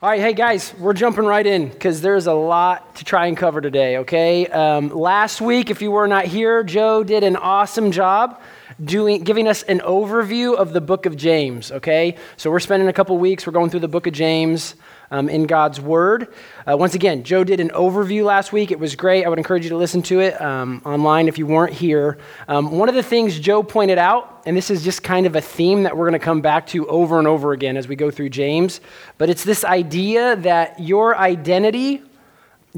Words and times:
All 0.00 0.08
right, 0.08 0.20
hey 0.20 0.32
guys, 0.32 0.72
we're 0.78 0.92
jumping 0.92 1.24
right 1.24 1.44
in 1.44 1.70
because 1.70 2.00
there's 2.00 2.28
a 2.28 2.32
lot 2.32 2.94
to 2.94 3.04
try 3.04 3.26
and 3.26 3.36
cover 3.36 3.60
today, 3.60 3.96
okay? 3.96 4.46
Um, 4.46 4.90
last 4.90 5.40
week, 5.40 5.70
if 5.70 5.82
you 5.82 5.90
were 5.90 6.06
not 6.06 6.26
here, 6.26 6.62
Joe 6.62 7.02
did 7.02 7.24
an 7.24 7.34
awesome 7.34 7.90
job 7.90 8.40
doing, 8.80 9.24
giving 9.24 9.48
us 9.48 9.64
an 9.64 9.80
overview 9.80 10.54
of 10.54 10.72
the 10.72 10.80
book 10.80 11.04
of 11.04 11.16
James, 11.16 11.72
okay? 11.72 12.14
So 12.36 12.48
we're 12.48 12.60
spending 12.60 12.88
a 12.88 12.92
couple 12.92 13.18
weeks, 13.18 13.44
we're 13.44 13.52
going 13.52 13.70
through 13.70 13.80
the 13.80 13.88
book 13.88 14.06
of 14.06 14.12
James 14.12 14.76
um, 15.10 15.28
in 15.28 15.46
God's 15.46 15.80
Word. 15.80 16.32
Uh, 16.66 16.76
once 16.76 16.94
again, 16.94 17.22
Joe 17.22 17.44
did 17.44 17.60
an 17.60 17.70
overview 17.70 18.24
last 18.24 18.52
week. 18.52 18.70
It 18.70 18.78
was 18.78 18.96
great. 18.96 19.24
I 19.24 19.28
would 19.28 19.38
encourage 19.38 19.64
you 19.64 19.70
to 19.70 19.76
listen 19.76 20.02
to 20.02 20.20
it 20.20 20.40
um, 20.40 20.82
online 20.84 21.28
if 21.28 21.38
you 21.38 21.46
weren't 21.46 21.72
here. 21.72 22.18
Um, 22.46 22.70
one 22.72 22.88
of 22.88 22.94
the 22.94 23.02
things 23.02 23.38
Joe 23.38 23.62
pointed 23.62 23.98
out, 23.98 24.42
and 24.46 24.56
this 24.56 24.70
is 24.70 24.84
just 24.84 25.02
kind 25.02 25.26
of 25.26 25.36
a 25.36 25.40
theme 25.40 25.84
that 25.84 25.96
we're 25.96 26.08
going 26.08 26.18
to 26.20 26.24
come 26.24 26.40
back 26.40 26.66
to 26.68 26.86
over 26.88 27.18
and 27.18 27.26
over 27.26 27.52
again 27.52 27.76
as 27.76 27.88
we 27.88 27.96
go 27.96 28.10
through 28.10 28.30
James, 28.30 28.80
but 29.16 29.30
it's 29.30 29.44
this 29.44 29.64
idea 29.64 30.36
that 30.36 30.78
your 30.80 31.16
identity 31.16 32.02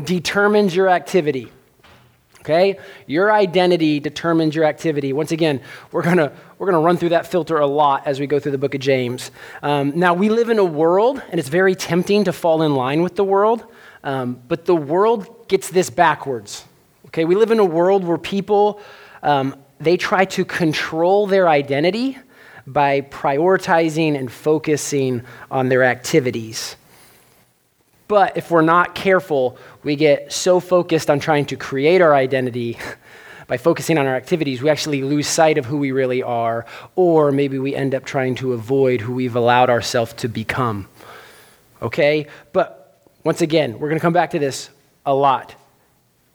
determines 0.02 0.74
your 0.74 0.88
activity. 0.88 1.51
Okay? 2.41 2.78
Your 3.06 3.33
identity 3.33 4.01
determines 4.01 4.55
your 4.55 4.65
activity. 4.65 5.12
Once 5.12 5.30
again, 5.30 5.60
we're 5.92 6.02
going 6.02 6.16
to 6.16 6.33
we're 6.60 6.66
going 6.66 6.82
to 6.82 6.84
run 6.84 6.98
through 6.98 7.09
that 7.09 7.27
filter 7.27 7.56
a 7.56 7.66
lot 7.66 8.06
as 8.06 8.20
we 8.20 8.27
go 8.27 8.38
through 8.38 8.52
the 8.52 8.59
book 8.59 8.74
of 8.74 8.82
James. 8.82 9.30
Um, 9.62 9.98
now, 9.98 10.12
we 10.12 10.28
live 10.28 10.51
in 10.51 10.59
a 10.59 10.64
world, 10.64 11.23
and 11.30 11.41
it's 11.41 11.48
very 11.48 11.74
tempting 11.74 12.24
to 12.24 12.34
fall 12.34 12.60
in 12.60 12.74
line 12.74 13.02
with 13.02 13.16
the 13.16 13.24
world, 13.24 13.64
um, 14.05 14.38
but 14.46 14.66
the 14.66 14.77
world 14.77 15.48
gets 15.48 15.70
this 15.70 15.88
backwards. 15.88 16.66
Okay? 17.06 17.24
We 17.24 17.34
live 17.34 17.51
in 17.51 17.60
a 17.60 17.65
world 17.65 18.04
where 18.04 18.18
people, 18.18 18.78
um, 19.23 19.56
they 19.80 19.96
try 19.96 20.27
to 20.27 20.45
control 20.45 21.27
their 21.27 21.48
identity 21.48 22.18
by 22.66 23.01
prioritizing 23.01 24.18
and 24.18 24.30
focusing 24.30 25.23
on 25.51 25.70
their 25.70 25.82
activities. 25.82 26.77
But 28.06 28.37
if 28.37 28.51
we're 28.51 28.60
not 28.60 28.95
careful, 28.95 29.56
we 29.82 29.96
get 29.96 30.30
so 30.30 30.60
focused 30.60 31.09
on 31.09 31.20
trying 31.20 31.46
to 31.46 31.57
create 31.57 32.02
our 32.02 32.15
identity 32.15 32.76
by 33.51 33.56
focusing 33.56 33.98
on 33.98 34.06
our 34.06 34.15
activities, 34.15 34.62
we 34.62 34.70
actually 34.70 35.02
lose 35.02 35.26
sight 35.26 35.59
of 35.59 35.66
who 35.66 35.76
we 35.76 35.90
really 35.90 36.23
are, 36.23 36.65
or 36.95 37.32
maybe 37.32 37.59
we 37.59 37.74
end 37.74 37.96
up 37.96 38.04
trying 38.04 38.37
to 38.37 38.52
avoid 38.52 39.01
who 39.01 39.12
we've 39.12 39.34
allowed 39.34 39.68
ourselves 39.68 40.12
to 40.12 40.29
become. 40.29 40.87
Okay? 41.82 42.29
But 42.52 43.02
once 43.24 43.40
again, 43.40 43.73
we're 43.73 43.88
going 43.88 43.98
to 43.98 44.02
come 44.02 44.12
back 44.12 44.30
to 44.30 44.38
this 44.38 44.70
a 45.04 45.12
lot. 45.12 45.57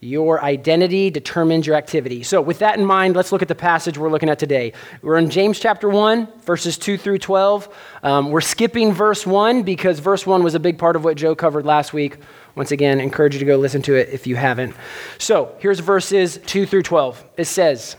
Your 0.01 0.43
identity 0.43 1.09
determines 1.09 1.65
your 1.65 1.77
activity. 1.77 2.21
So, 2.21 2.41
with 2.41 2.59
that 2.59 2.77
in 2.77 2.85
mind, 2.85 3.15
let's 3.15 3.31
look 3.31 3.41
at 3.41 3.47
the 3.47 3.55
passage 3.55 3.97
we're 3.97 4.11
looking 4.11 4.27
at 4.27 4.37
today. 4.37 4.73
We're 5.01 5.17
in 5.17 5.29
James 5.29 5.57
chapter 5.57 5.87
1, 5.87 6.27
verses 6.41 6.77
2 6.77 6.97
through 6.97 7.19
12. 7.19 7.69
Um, 8.03 8.29
we're 8.29 8.41
skipping 8.41 8.91
verse 8.91 9.25
1 9.25 9.63
because 9.63 9.99
verse 9.99 10.27
1 10.27 10.43
was 10.43 10.53
a 10.53 10.59
big 10.59 10.77
part 10.77 10.97
of 10.97 11.05
what 11.05 11.15
Joe 11.15 11.33
covered 11.33 11.65
last 11.65 11.93
week. 11.93 12.17
Once 12.55 12.71
again, 12.71 12.99
encourage 12.99 13.33
you 13.33 13.39
to 13.39 13.45
go 13.45 13.57
listen 13.57 13.81
to 13.81 13.95
it 13.95 14.09
if 14.09 14.25
you 14.25 14.35
haven't. 14.35 14.73
So, 15.17 15.55
here's 15.59 15.79
verses 15.79 16.39
2 16.45 16.65
through 16.65 16.83
12. 16.83 17.23
It 17.37 17.45
says, 17.45 17.97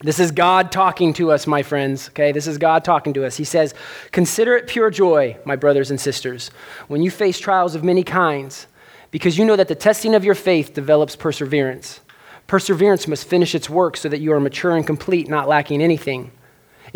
this 0.00 0.18
is 0.18 0.30
God 0.30 0.72
talking 0.72 1.14
to 1.14 1.30
us, 1.30 1.46
my 1.46 1.62
friends. 1.62 2.10
Okay, 2.10 2.30
this 2.30 2.46
is 2.46 2.58
God 2.58 2.84
talking 2.84 3.14
to 3.14 3.24
us. 3.24 3.36
He 3.36 3.44
says, 3.44 3.74
Consider 4.12 4.54
it 4.54 4.66
pure 4.66 4.90
joy, 4.90 5.38
my 5.46 5.56
brothers 5.56 5.90
and 5.90 5.98
sisters, 5.98 6.50
when 6.88 7.02
you 7.02 7.10
face 7.10 7.38
trials 7.38 7.74
of 7.74 7.82
many 7.82 8.02
kinds 8.02 8.66
because 9.10 9.38
you 9.38 9.44
know 9.46 9.56
that 9.56 9.68
the 9.68 9.74
testing 9.74 10.14
of 10.14 10.24
your 10.24 10.34
faith 10.34 10.74
develops 10.74 11.16
perseverance. 11.16 12.00
Perseverance 12.46 13.08
must 13.08 13.26
finish 13.26 13.54
its 13.54 13.70
work 13.70 13.96
so 13.96 14.10
that 14.10 14.20
you 14.20 14.32
are 14.32 14.40
mature 14.40 14.76
and 14.76 14.86
complete, 14.86 15.28
not 15.28 15.48
lacking 15.48 15.80
anything. 15.80 16.30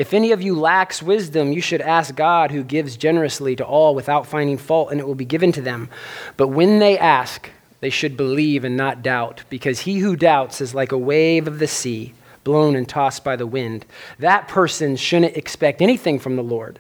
If 0.01 0.15
any 0.15 0.33
of 0.33 0.41
you 0.41 0.59
lacks 0.59 1.03
wisdom, 1.03 1.53
you 1.53 1.61
should 1.61 1.83
ask 1.83 2.15
God, 2.15 2.51
who 2.53 2.65
gives 2.65 2.97
generously 2.97 3.55
to 3.57 3.67
all 3.67 3.95
without 3.95 4.27
finding 4.27 4.57
fault, 4.57 4.91
and 4.91 4.99
it 4.99 5.07
will 5.07 5.15
be 5.15 5.27
given 5.27 5.53
to 5.53 5.61
them. 5.61 5.91
But 6.39 6.49
when 6.49 6.79
they 6.79 6.97
ask, 6.97 7.51
they 7.81 7.91
should 7.91 8.17
believe 8.17 8.65
and 8.65 8.79
not 8.79 9.03
doubt, 9.03 9.45
because 9.51 9.81
he 9.81 9.99
who 9.99 10.17
doubts 10.17 10.63
is 10.63 10.75
like 10.75 10.91
a 10.91 10.97
wave 10.97 11.47
of 11.47 11.59
the 11.59 11.67
sea, 11.67 12.15
blown 12.45 12.77
and 12.77 12.89
tossed 12.89 13.25
by 13.25 13.37
the 13.37 13.47
wind. 13.47 13.85
That 14.19 14.49
person 14.49 14.97
shouldn't 14.97 15.37
expect 15.37 15.83
anything 15.83 16.19
from 16.19 16.37
the 16.37 16.43
Lord. 16.43 16.79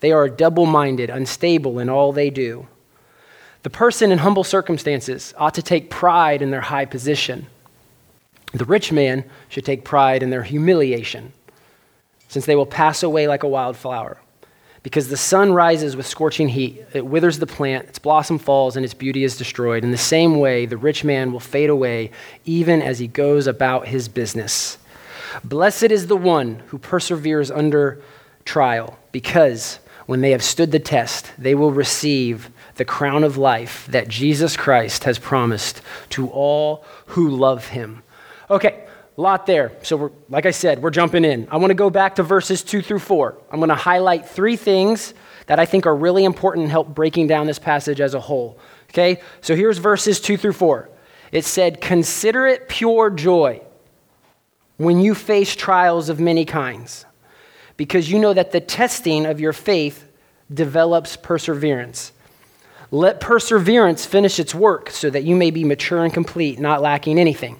They 0.00 0.10
are 0.10 0.30
double 0.30 0.64
minded, 0.64 1.10
unstable 1.10 1.78
in 1.78 1.90
all 1.90 2.14
they 2.14 2.30
do. 2.30 2.66
The 3.62 3.68
person 3.68 4.10
in 4.10 4.20
humble 4.20 4.42
circumstances 4.42 5.34
ought 5.36 5.52
to 5.52 5.62
take 5.62 5.90
pride 5.90 6.40
in 6.40 6.50
their 6.50 6.62
high 6.62 6.86
position. 6.86 7.46
The 8.54 8.64
rich 8.64 8.90
man 8.90 9.24
should 9.50 9.66
take 9.66 9.84
pride 9.84 10.22
in 10.22 10.30
their 10.30 10.44
humiliation, 10.44 11.34
since 12.28 12.46
they 12.46 12.56
will 12.56 12.66
pass 12.66 13.02
away 13.02 13.26
like 13.26 13.42
a 13.42 13.48
wildflower. 13.48 14.18
Because 14.82 15.08
the 15.08 15.16
sun 15.16 15.52
rises 15.52 15.96
with 15.96 16.06
scorching 16.06 16.48
heat, 16.48 16.86
it 16.94 17.04
withers 17.04 17.40
the 17.40 17.46
plant, 17.46 17.88
its 17.88 17.98
blossom 17.98 18.38
falls, 18.38 18.76
and 18.76 18.84
its 18.84 18.94
beauty 18.94 19.24
is 19.24 19.36
destroyed. 19.36 19.82
In 19.82 19.90
the 19.90 19.96
same 19.96 20.38
way, 20.38 20.66
the 20.66 20.76
rich 20.76 21.02
man 21.04 21.32
will 21.32 21.40
fade 21.40 21.68
away 21.68 22.12
even 22.44 22.80
as 22.80 22.98
he 22.98 23.08
goes 23.08 23.46
about 23.46 23.88
his 23.88 24.08
business. 24.08 24.78
Blessed 25.42 25.84
is 25.84 26.06
the 26.06 26.16
one 26.16 26.62
who 26.68 26.78
perseveres 26.78 27.50
under 27.50 28.00
trial, 28.44 28.98
because 29.12 29.80
when 30.06 30.20
they 30.22 30.30
have 30.30 30.42
stood 30.42 30.72
the 30.72 30.78
test, 30.78 31.32
they 31.36 31.54
will 31.54 31.72
receive 31.72 32.50
the 32.76 32.84
crown 32.84 33.24
of 33.24 33.36
life 33.36 33.86
that 33.90 34.08
Jesus 34.08 34.56
Christ 34.56 35.04
has 35.04 35.18
promised 35.18 35.82
to 36.10 36.28
all 36.28 36.84
who 37.06 37.28
love 37.28 37.68
him. 37.68 38.02
Okay, 38.48 38.86
lot 39.20 39.46
there. 39.46 39.72
So, 39.82 39.96
we're, 39.96 40.10
like 40.28 40.46
I 40.46 40.52
said, 40.52 40.82
we're 40.82 40.90
jumping 40.90 41.24
in. 41.24 41.48
I 41.50 41.56
want 41.56 41.70
to 41.70 41.74
go 41.74 41.90
back 41.90 42.14
to 42.16 42.22
verses 42.22 42.62
two 42.62 42.82
through 42.82 43.00
four. 43.00 43.36
I'm 43.50 43.58
going 43.58 43.68
to 43.68 43.74
highlight 43.74 44.28
three 44.28 44.56
things 44.56 45.14
that 45.46 45.58
I 45.58 45.66
think 45.66 45.86
are 45.86 45.96
really 45.96 46.24
important 46.24 46.64
in 46.64 46.70
help 46.70 46.94
breaking 46.94 47.26
down 47.26 47.46
this 47.46 47.58
passage 47.58 48.00
as 48.00 48.14
a 48.14 48.20
whole. 48.20 48.58
Okay, 48.90 49.20
so 49.40 49.56
here's 49.56 49.78
verses 49.78 50.20
two 50.20 50.36
through 50.36 50.52
four. 50.52 50.88
It 51.32 51.44
said, 51.44 51.80
Consider 51.80 52.46
it 52.46 52.68
pure 52.68 53.10
joy 53.10 53.62
when 54.76 55.00
you 55.00 55.14
face 55.14 55.56
trials 55.56 56.08
of 56.08 56.20
many 56.20 56.44
kinds, 56.44 57.04
because 57.76 58.10
you 58.10 58.18
know 58.18 58.32
that 58.32 58.52
the 58.52 58.60
testing 58.60 59.26
of 59.26 59.40
your 59.40 59.52
faith 59.52 60.08
develops 60.52 61.16
perseverance. 61.16 62.12
Let 62.90 63.20
perseverance 63.20 64.06
finish 64.06 64.38
its 64.38 64.54
work 64.54 64.90
so 64.90 65.10
that 65.10 65.24
you 65.24 65.36
may 65.36 65.50
be 65.50 65.64
mature 65.64 66.04
and 66.04 66.14
complete, 66.14 66.58
not 66.58 66.80
lacking 66.80 67.18
anything. 67.18 67.58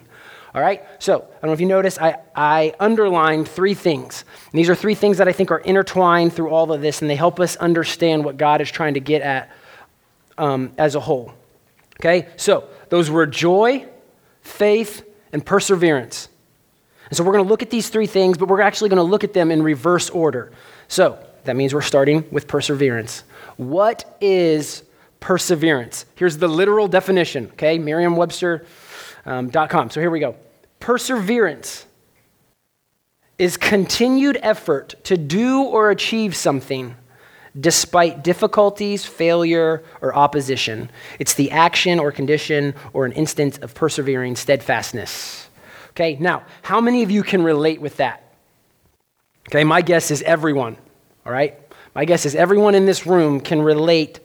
All 0.53 0.61
right? 0.61 0.83
So, 0.97 1.15
I 1.15 1.41
don't 1.41 1.43
know 1.43 1.53
if 1.53 1.59
you 1.59 1.67
noticed, 1.67 2.01
I, 2.01 2.19
I 2.35 2.73
underlined 2.79 3.47
three 3.47 3.73
things. 3.73 4.25
And 4.51 4.57
these 4.59 4.69
are 4.69 4.75
three 4.75 4.95
things 4.95 5.17
that 5.19 5.27
I 5.27 5.31
think 5.31 5.51
are 5.51 5.59
intertwined 5.59 6.33
through 6.33 6.49
all 6.49 6.71
of 6.71 6.81
this, 6.81 7.01
and 7.01 7.09
they 7.09 7.15
help 7.15 7.39
us 7.39 7.55
understand 7.57 8.25
what 8.25 8.37
God 8.37 8.61
is 8.61 8.71
trying 8.71 8.95
to 8.95 8.99
get 8.99 9.21
at 9.21 9.51
um, 10.37 10.71
as 10.77 10.95
a 10.95 10.99
whole. 10.99 11.33
Okay? 11.99 12.27
So, 12.37 12.67
those 12.89 13.09
were 13.09 13.27
joy, 13.27 13.85
faith, 14.41 15.05
and 15.31 15.45
perseverance. 15.45 16.29
And 17.09 17.17
so, 17.17 17.23
we're 17.23 17.33
going 17.33 17.45
to 17.45 17.49
look 17.49 17.61
at 17.61 17.69
these 17.69 17.89
three 17.89 18.07
things, 18.07 18.37
but 18.37 18.47
we're 18.47 18.61
actually 18.61 18.89
going 18.89 18.97
to 18.97 19.03
look 19.03 19.23
at 19.23 19.33
them 19.33 19.51
in 19.51 19.61
reverse 19.61 20.09
order. 20.09 20.51
So, 20.87 21.23
that 21.43 21.55
means 21.55 21.73
we're 21.73 21.81
starting 21.81 22.25
with 22.31 22.47
perseverance. 22.47 23.23
What 23.57 24.17
is 24.19 24.83
perseverance. 25.19 26.05
Here's 26.15 26.37
the 26.37 26.47
literal 26.47 26.87
definition, 26.87 27.49
okay? 27.53 27.77
Merriam-Webster.com. 27.77 28.67
Um, 29.29 29.51
so 29.51 30.01
here 30.01 30.09
we 30.09 30.19
go. 30.19 30.35
Perseverance 30.79 31.85
is 33.37 33.57
continued 33.57 34.39
effort 34.41 34.95
to 35.03 35.17
do 35.17 35.61
or 35.61 35.91
achieve 35.91 36.35
something 36.35 36.95
despite 37.59 38.23
difficulties, 38.23 39.05
failure, 39.05 39.83
or 40.01 40.15
opposition. 40.15 40.89
It's 41.19 41.35
the 41.35 41.51
action 41.51 41.99
or 41.99 42.11
condition 42.11 42.73
or 42.91 43.05
an 43.05 43.11
instance 43.11 43.59
of 43.59 43.75
persevering 43.75 44.35
steadfastness. 44.35 45.47
Okay, 45.91 46.17
now, 46.19 46.43
how 46.63 46.81
many 46.81 47.03
of 47.03 47.11
you 47.11 47.21
can 47.21 47.43
relate 47.43 47.79
with 47.79 47.97
that? 47.97 48.33
Okay, 49.49 49.63
my 49.63 49.83
guess 49.83 50.09
is 50.09 50.23
everyone, 50.23 50.75
all 51.23 51.31
right? 51.31 51.55
My 51.93 52.05
guess 52.05 52.25
is 52.25 52.33
everyone 52.33 52.73
in 52.73 52.87
this 52.87 53.05
room 53.05 53.41
can 53.41 53.61
relate 53.61 54.21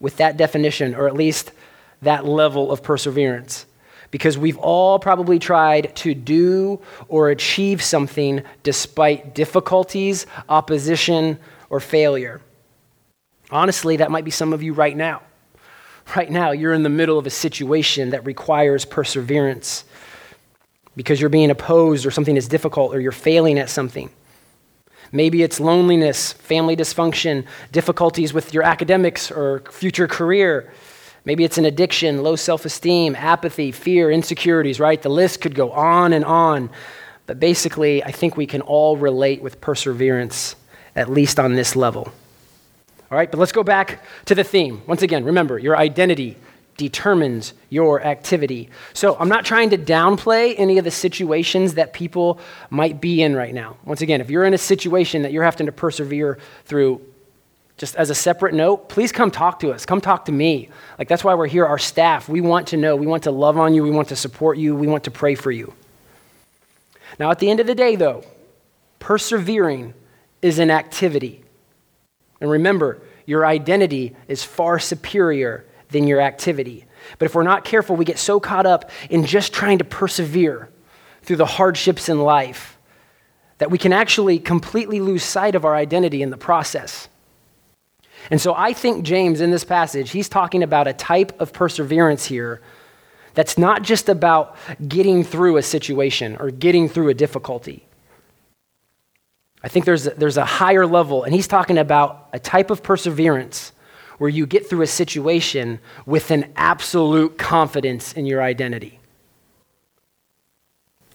with 0.00 0.16
that 0.16 0.38
definition, 0.38 0.94
or 0.94 1.08
at 1.08 1.14
least 1.14 1.52
that 2.00 2.24
level 2.24 2.72
of 2.72 2.82
perseverance. 2.82 3.66
Because 4.10 4.36
we've 4.36 4.58
all 4.58 4.98
probably 4.98 5.38
tried 5.38 5.94
to 5.96 6.14
do 6.14 6.80
or 7.08 7.30
achieve 7.30 7.82
something 7.82 8.42
despite 8.62 9.34
difficulties, 9.34 10.26
opposition, 10.48 11.38
or 11.68 11.78
failure. 11.80 12.40
Honestly, 13.50 13.96
that 13.96 14.10
might 14.10 14.24
be 14.24 14.30
some 14.30 14.52
of 14.52 14.62
you 14.62 14.72
right 14.72 14.96
now. 14.96 15.22
Right 16.16 16.30
now, 16.30 16.50
you're 16.50 16.72
in 16.72 16.82
the 16.82 16.88
middle 16.88 17.18
of 17.18 17.26
a 17.26 17.30
situation 17.30 18.10
that 18.10 18.26
requires 18.26 18.84
perseverance 18.84 19.84
because 20.96 21.20
you're 21.20 21.30
being 21.30 21.50
opposed 21.50 22.04
or 22.04 22.10
something 22.10 22.36
is 22.36 22.48
difficult 22.48 22.94
or 22.94 23.00
you're 23.00 23.12
failing 23.12 23.58
at 23.58 23.70
something. 23.70 24.10
Maybe 25.12 25.42
it's 25.42 25.58
loneliness, 25.58 26.32
family 26.32 26.76
dysfunction, 26.76 27.44
difficulties 27.72 28.32
with 28.32 28.54
your 28.54 28.62
academics 28.62 29.30
or 29.30 29.60
future 29.70 30.06
career. 30.06 30.72
Maybe 31.30 31.44
it's 31.44 31.58
an 31.58 31.64
addiction, 31.64 32.24
low 32.24 32.34
self 32.34 32.64
esteem, 32.64 33.14
apathy, 33.14 33.70
fear, 33.70 34.10
insecurities, 34.10 34.80
right? 34.80 35.00
The 35.00 35.10
list 35.10 35.40
could 35.40 35.54
go 35.54 35.70
on 35.70 36.12
and 36.12 36.24
on. 36.24 36.70
But 37.26 37.38
basically, 37.38 38.02
I 38.02 38.10
think 38.10 38.36
we 38.36 38.46
can 38.46 38.62
all 38.62 38.96
relate 38.96 39.40
with 39.40 39.60
perseverance, 39.60 40.56
at 40.96 41.08
least 41.08 41.38
on 41.38 41.54
this 41.54 41.76
level. 41.76 42.12
All 43.12 43.16
right, 43.16 43.30
but 43.30 43.38
let's 43.38 43.52
go 43.52 43.62
back 43.62 44.02
to 44.24 44.34
the 44.34 44.42
theme. 44.42 44.82
Once 44.88 45.02
again, 45.02 45.22
remember 45.22 45.56
your 45.56 45.76
identity 45.76 46.36
determines 46.76 47.52
your 47.68 48.02
activity. 48.02 48.68
So 48.92 49.16
I'm 49.20 49.28
not 49.28 49.44
trying 49.44 49.70
to 49.70 49.78
downplay 49.78 50.56
any 50.58 50.78
of 50.78 50.84
the 50.84 50.90
situations 50.90 51.74
that 51.74 51.92
people 51.92 52.40
might 52.70 53.00
be 53.00 53.22
in 53.22 53.36
right 53.36 53.54
now. 53.54 53.76
Once 53.84 54.00
again, 54.00 54.20
if 54.20 54.30
you're 54.30 54.46
in 54.46 54.54
a 54.54 54.58
situation 54.58 55.22
that 55.22 55.30
you're 55.30 55.44
having 55.44 55.66
to 55.66 55.72
persevere 55.72 56.40
through, 56.64 57.00
just 57.80 57.96
as 57.96 58.10
a 58.10 58.14
separate 58.14 58.52
note, 58.52 58.90
please 58.90 59.10
come 59.10 59.30
talk 59.30 59.60
to 59.60 59.72
us. 59.72 59.86
Come 59.86 60.02
talk 60.02 60.26
to 60.26 60.32
me. 60.32 60.68
Like 60.98 61.08
that's 61.08 61.24
why 61.24 61.32
we're 61.32 61.46
here, 61.46 61.64
our 61.64 61.78
staff. 61.78 62.28
We 62.28 62.42
want 62.42 62.66
to 62.68 62.76
know, 62.76 62.94
we 62.94 63.06
want 63.06 63.22
to 63.22 63.30
love 63.30 63.56
on 63.56 63.72
you, 63.72 63.82
we 63.82 63.90
want 63.90 64.08
to 64.08 64.16
support 64.16 64.58
you, 64.58 64.76
we 64.76 64.86
want 64.86 65.04
to 65.04 65.10
pray 65.10 65.34
for 65.34 65.50
you. 65.50 65.72
Now, 67.18 67.30
at 67.30 67.38
the 67.38 67.48
end 67.48 67.58
of 67.58 67.66
the 67.66 67.74
day, 67.74 67.96
though, 67.96 68.22
persevering 68.98 69.94
is 70.42 70.58
an 70.58 70.70
activity. 70.70 71.42
And 72.42 72.50
remember, 72.50 73.00
your 73.24 73.46
identity 73.46 74.14
is 74.28 74.44
far 74.44 74.78
superior 74.78 75.64
than 75.88 76.06
your 76.06 76.20
activity. 76.20 76.84
But 77.18 77.24
if 77.24 77.34
we're 77.34 77.44
not 77.44 77.64
careful, 77.64 77.96
we 77.96 78.04
get 78.04 78.18
so 78.18 78.40
caught 78.40 78.66
up 78.66 78.90
in 79.08 79.24
just 79.24 79.54
trying 79.54 79.78
to 79.78 79.84
persevere 79.84 80.68
through 81.22 81.36
the 81.36 81.46
hardships 81.46 82.10
in 82.10 82.20
life 82.20 82.78
that 83.56 83.70
we 83.70 83.78
can 83.78 83.94
actually 83.94 84.38
completely 84.38 85.00
lose 85.00 85.24
sight 85.24 85.54
of 85.54 85.64
our 85.64 85.74
identity 85.74 86.20
in 86.20 86.28
the 86.28 86.36
process. 86.36 87.08
And 88.28 88.40
so 88.40 88.54
I 88.54 88.72
think 88.72 89.04
James, 89.04 89.40
in 89.40 89.50
this 89.50 89.64
passage, 89.64 90.10
he's 90.10 90.28
talking 90.28 90.62
about 90.62 90.86
a 90.86 90.92
type 90.92 91.40
of 91.40 91.52
perseverance 91.52 92.26
here 92.26 92.60
that's 93.34 93.56
not 93.56 93.82
just 93.82 94.08
about 94.08 94.56
getting 94.86 95.24
through 95.24 95.56
a 95.56 95.62
situation 95.62 96.36
or 96.36 96.50
getting 96.50 96.88
through 96.88 97.08
a 97.08 97.14
difficulty. 97.14 97.86
I 99.62 99.68
think 99.68 99.84
there's 99.84 100.06
a, 100.06 100.10
there's 100.10 100.36
a 100.36 100.44
higher 100.44 100.86
level, 100.86 101.22
and 101.24 101.34
he's 101.34 101.48
talking 101.48 101.78
about 101.78 102.28
a 102.32 102.38
type 102.38 102.70
of 102.70 102.82
perseverance 102.82 103.72
where 104.18 104.30
you 104.30 104.46
get 104.46 104.68
through 104.68 104.82
a 104.82 104.86
situation 104.86 105.80
with 106.06 106.30
an 106.30 106.52
absolute 106.56 107.38
confidence 107.38 108.12
in 108.12 108.26
your 108.26 108.42
identity. 108.42 108.99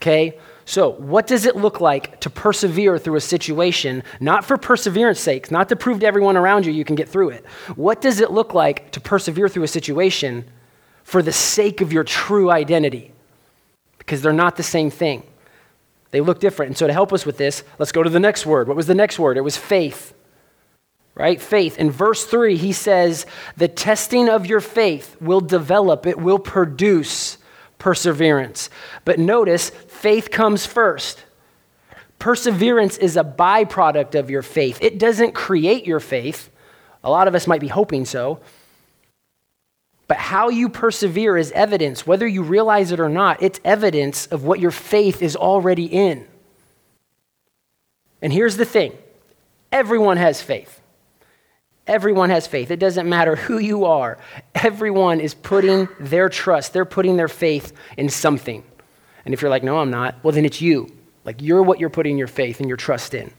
Okay? 0.06 0.38
So, 0.66 0.92
what 0.92 1.26
does 1.26 1.48
it 1.48 1.56
look 1.56 1.82
like 1.82 2.20
to 2.22 2.30
persevere 2.30 3.00
through 3.00 3.16
a 3.16 3.22
situation, 3.22 4.04
not 4.20 4.46
for 4.46 4.56
perseverance 4.56 5.20
sake, 5.20 5.50
not 5.50 5.68
to 5.70 5.76
prove 5.76 6.02
to 6.02 6.06
everyone 6.06 6.38
around 6.38 6.68
you 6.68 6.72
you 6.72 6.86
can 6.86 6.96
get 6.96 7.10
through 7.10 7.30
it? 7.30 7.44
What 7.76 8.02
does 8.02 8.20
it 8.20 8.30
look 8.30 8.54
like 8.54 8.92
to 8.92 9.00
persevere 9.00 9.50
through 9.50 9.64
a 9.64 9.68
situation 9.68 10.46
for 11.04 11.24
the 11.24 11.32
sake 11.32 11.82
of 11.82 11.92
your 11.92 12.04
true 12.04 12.52
identity? 12.52 13.14
Because 13.98 14.22
they're 14.22 14.32
not 14.32 14.58
the 14.58 14.64
same 14.64 14.92
thing. 14.92 15.24
They 16.12 16.22
look 16.22 16.40
different. 16.40 16.70
And 16.70 16.78
so, 16.78 16.86
to 16.86 16.94
help 16.94 17.12
us 17.12 17.26
with 17.26 17.38
this, 17.38 17.64
let's 17.80 17.92
go 17.92 18.04
to 18.04 18.10
the 18.10 18.20
next 18.20 18.46
word. 18.46 18.68
What 18.68 18.78
was 18.78 18.86
the 18.86 18.94
next 18.94 19.18
word? 19.18 19.38
It 19.38 19.42
was 19.42 19.58
faith 19.58 20.14
right? 21.18 21.42
Faith. 21.42 21.78
In 21.78 21.90
verse 21.90 22.26
3, 22.26 22.58
he 22.58 22.74
says, 22.74 23.26
The 23.56 23.70
testing 23.70 24.28
of 24.28 24.46
your 24.46 24.60
faith 24.60 25.16
will 25.22 25.40
develop, 25.40 26.06
it 26.06 26.20
will 26.20 26.40
produce 26.40 27.38
perseverance. 27.86 28.70
But 29.04 29.20
notice, 29.20 29.72
faith 29.96 30.32
comes 30.32 30.66
first. 30.66 31.24
Perseverance 32.20 32.98
is 32.98 33.18
a 33.18 33.24
byproduct 33.24 34.16
of 34.16 34.30
your 34.30 34.42
faith, 34.42 34.80
it 34.82 34.98
doesn't 34.98 35.34
create 35.34 35.86
your 35.86 36.00
faith. 36.00 36.50
A 37.04 37.10
lot 37.10 37.28
of 37.28 37.36
us 37.36 37.46
might 37.46 37.62
be 37.62 37.68
hoping 37.68 38.04
so. 38.04 38.40
But 40.08 40.18
how 40.18 40.50
you 40.50 40.70
persevere 40.70 41.38
is 41.38 41.52
evidence, 41.52 42.06
whether 42.06 42.28
you 42.28 42.44
realize 42.44 42.92
it 42.92 43.00
or 43.00 43.10
not, 43.10 43.42
it's 43.42 43.60
evidence 43.64 44.28
of 44.28 44.44
what 44.44 44.60
your 44.60 44.72
faith 44.72 45.22
is 45.22 45.36
already 45.36 45.86
in. 45.86 46.28
And 48.22 48.32
here's 48.34 48.58
the 48.58 48.66
thing 48.66 48.94
everyone 49.72 50.18
has 50.18 50.42
faith. 50.42 50.82
Everyone 51.88 52.32
has 52.32 52.48
faith. 52.48 52.72
It 52.72 52.80
doesn't 52.80 53.08
matter 53.08 53.36
who 53.36 53.60
you 53.60 53.86
are. 53.86 54.18
Everyone 54.56 55.20
is 55.20 55.36
putting 55.36 55.88
their 56.00 56.30
trust, 56.30 56.74
they're 56.74 56.86
putting 56.86 57.18
their 57.18 57.28
faith 57.28 57.74
in 57.98 58.10
something. 58.10 58.64
And 59.26 59.34
if 59.34 59.42
you're 59.42 59.50
like, 59.50 59.64
no, 59.64 59.80
I'm 59.80 59.92
not, 59.92 60.16
well, 60.24 60.32
then 60.32 60.46
it's 60.46 60.62
you. 60.62 60.92
Like, 61.26 61.42
you're 61.42 61.64
what 61.64 61.80
you're 61.80 61.90
putting 61.90 62.18
your 62.18 62.28
faith 62.28 62.60
and 62.60 62.70
your 62.70 62.78
trust 62.78 63.14
in. 63.14 63.32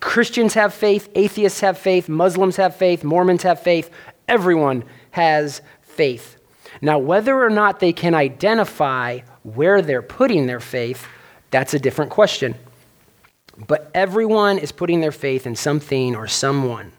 Christians 0.00 0.54
have 0.54 0.74
faith, 0.74 1.08
atheists 1.14 1.60
have 1.60 1.78
faith, 1.78 2.08
Muslims 2.08 2.56
have 2.56 2.74
faith, 2.74 3.04
Mormons 3.04 3.42
have 3.42 3.60
faith. 3.60 3.90
Everyone 4.26 4.84
has 5.12 5.62
faith. 5.82 6.36
Now, 6.80 6.98
whether 6.98 7.40
or 7.40 7.50
not 7.50 7.80
they 7.80 7.92
can 7.92 8.14
identify 8.14 9.20
where 9.42 9.82
they're 9.82 10.02
putting 10.02 10.46
their 10.46 10.60
faith, 10.60 11.06
that's 11.50 11.74
a 11.74 11.78
different 11.78 12.10
question. 12.10 12.54
But 13.66 13.90
everyone 13.94 14.58
is 14.58 14.72
putting 14.72 15.00
their 15.00 15.12
faith 15.12 15.46
in 15.46 15.56
something 15.56 16.14
or 16.14 16.26
someone. 16.28 16.92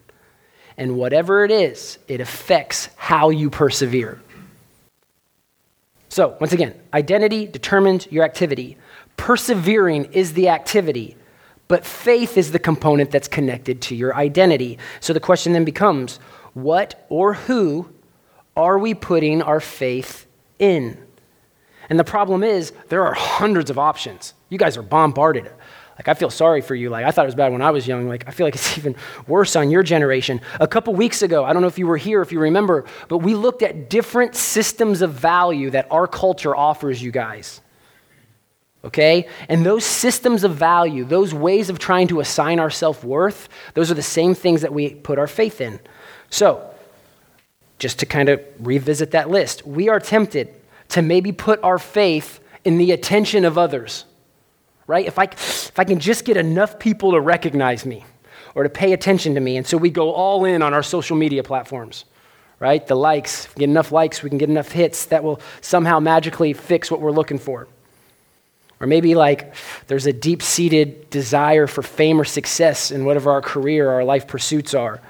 And 0.78 0.96
whatever 0.96 1.44
it 1.44 1.52
is, 1.52 1.98
it 2.08 2.22
affects 2.22 2.90
how 2.96 3.30
you 3.30 3.50
persevere. 3.50 4.22
So, 6.10 6.36
once 6.40 6.54
again, 6.54 6.74
identity 6.94 7.46
determines 7.46 8.12
your 8.12 8.24
activity. 8.24 8.78
Persevering 9.16 10.06
is 10.06 10.34
the 10.34 10.50
activity, 10.50 11.16
but 11.68 11.86
faith 11.86 12.36
is 12.38 12.52
the 12.52 12.60
component 12.60 13.12
that's 13.12 13.28
connected 13.28 13.82
to 13.84 13.96
your 13.96 14.16
identity. 14.16 14.80
So 15.00 15.14
the 15.14 15.20
question 15.20 15.54
then 15.54 15.66
becomes 15.66 16.20
what 16.54 17.06
or 17.10 17.36
who 17.36 17.90
are 18.58 18.80
we 18.80 18.94
putting 18.94 19.42
our 19.42 19.60
faith 19.60 20.26
in? 20.58 20.98
And 21.90 22.00
the 22.00 22.04
problem 22.04 22.44
is, 22.44 22.72
there 22.90 23.06
are 23.06 23.14
hundreds 23.14 23.70
of 23.70 23.78
options. 23.78 24.34
You 24.50 24.58
guys 24.58 24.78
are 24.78 24.82
bombarded. 24.82 25.52
Like, 26.00 26.08
I 26.08 26.14
feel 26.14 26.30
sorry 26.30 26.62
for 26.62 26.76
you. 26.76 26.90
Like, 26.90 27.04
I 27.04 27.12
thought 27.12 27.26
it 27.26 27.28
was 27.28 27.36
bad 27.36 27.52
when 27.52 27.62
I 27.62 27.72
was 27.72 27.86
young. 27.86 28.08
Like, 28.08 28.26
I 28.26 28.32
feel 28.32 28.48
like 28.48 28.56
it's 28.56 28.78
even 28.78 28.96
worse 29.28 29.58
on 29.58 29.70
your 29.70 29.84
generation. 29.84 30.40
A 30.62 30.68
couple 30.68 30.96
weeks 30.96 31.22
ago, 31.22 31.44
I 31.44 31.52
don't 31.52 31.62
know 31.62 31.68
if 31.68 31.78
you 31.78 31.88
were 31.88 31.98
here, 31.98 32.22
if 32.22 32.32
you 32.32 32.40
remember, 32.40 32.86
but 33.10 33.18
we 33.18 33.36
looked 33.36 33.64
at 33.64 33.90
different 33.90 34.34
systems 34.34 35.02
of 35.02 35.12
value 35.12 35.70
that 35.72 35.88
our 35.92 36.08
culture 36.08 36.56
offers 36.56 37.04
you 37.04 37.12
guys. 37.12 37.60
Okay? 38.86 39.28
And 39.50 39.66
those 39.66 39.84
systems 39.84 40.46
of 40.46 40.56
value, 40.56 41.04
those 41.04 41.34
ways 41.34 41.70
of 41.70 41.80
trying 41.80 42.08
to 42.08 42.22
assign 42.22 42.62
our 42.62 42.70
self 42.70 43.04
worth, 43.04 43.50
those 43.74 43.92
are 43.92 43.96
the 43.96 44.02
same 44.02 44.34
things 44.34 44.62
that 44.62 44.72
we 44.72 44.96
put 44.96 45.20
our 45.20 45.28
faith 45.28 45.60
in. 45.60 45.82
So, 46.30 46.66
just 47.78 48.00
to 48.00 48.06
kind 48.06 48.30
of 48.30 48.42
revisit 48.62 49.12
that 49.12 49.30
list, 49.30 49.68
we 49.68 49.90
are 49.90 50.00
tempted 50.00 50.54
to 50.90 51.02
maybe 51.02 51.34
put 51.34 51.62
our 51.62 51.78
faith 51.78 52.40
in 52.64 52.78
the 52.78 52.94
attention 52.94 53.44
of 53.44 53.58
others 53.58 54.06
right? 54.90 55.06
If 55.06 55.20
I, 55.20 55.26
if 55.26 55.78
I 55.78 55.84
can 55.84 56.00
just 56.00 56.26
get 56.26 56.36
enough 56.36 56.80
people 56.80 57.12
to 57.12 57.22
recognize 57.22 57.86
me 57.86 58.04
or 58.56 58.64
to 58.64 58.70
pay 58.70 58.92
attention 58.92 59.36
to 59.36 59.40
me. 59.40 59.56
And 59.56 59.66
so 59.66 59.78
we 59.78 59.92
go 59.92 60.12
all 60.12 60.46
in 60.46 60.64
on 60.64 60.74
our 60.74 60.82
social 60.82 61.16
media 61.16 61.44
platforms, 61.44 62.06
right? 62.58 62.86
The 62.86 62.96
likes, 62.96 63.48
get 63.54 63.66
enough 63.66 63.92
likes, 63.92 64.24
we 64.24 64.30
can 64.30 64.40
get 64.40 64.50
enough 64.50 64.72
hits 64.72 65.06
that 65.06 65.24
will 65.24 65.42
somehow 65.62 66.00
magically 66.00 66.54
fix 66.54 66.90
what 66.90 67.02
we're 67.02 67.12
looking 67.12 67.38
for. 67.38 67.68
Or 68.80 68.88
maybe 68.88 69.14
like 69.14 69.54
there's 69.86 70.08
a 70.08 70.14
deep 70.14 70.42
seated 70.42 71.12
desire 71.12 71.68
for 71.68 71.84
fame 71.84 72.20
or 72.20 72.26
success 72.26 72.90
in 72.90 73.06
whatever 73.06 73.30
our 73.30 73.44
career 73.44 73.90
or 73.90 73.94
our 73.94 74.04
life 74.04 74.26
pursuits 74.26 74.74
are. 74.74 75.02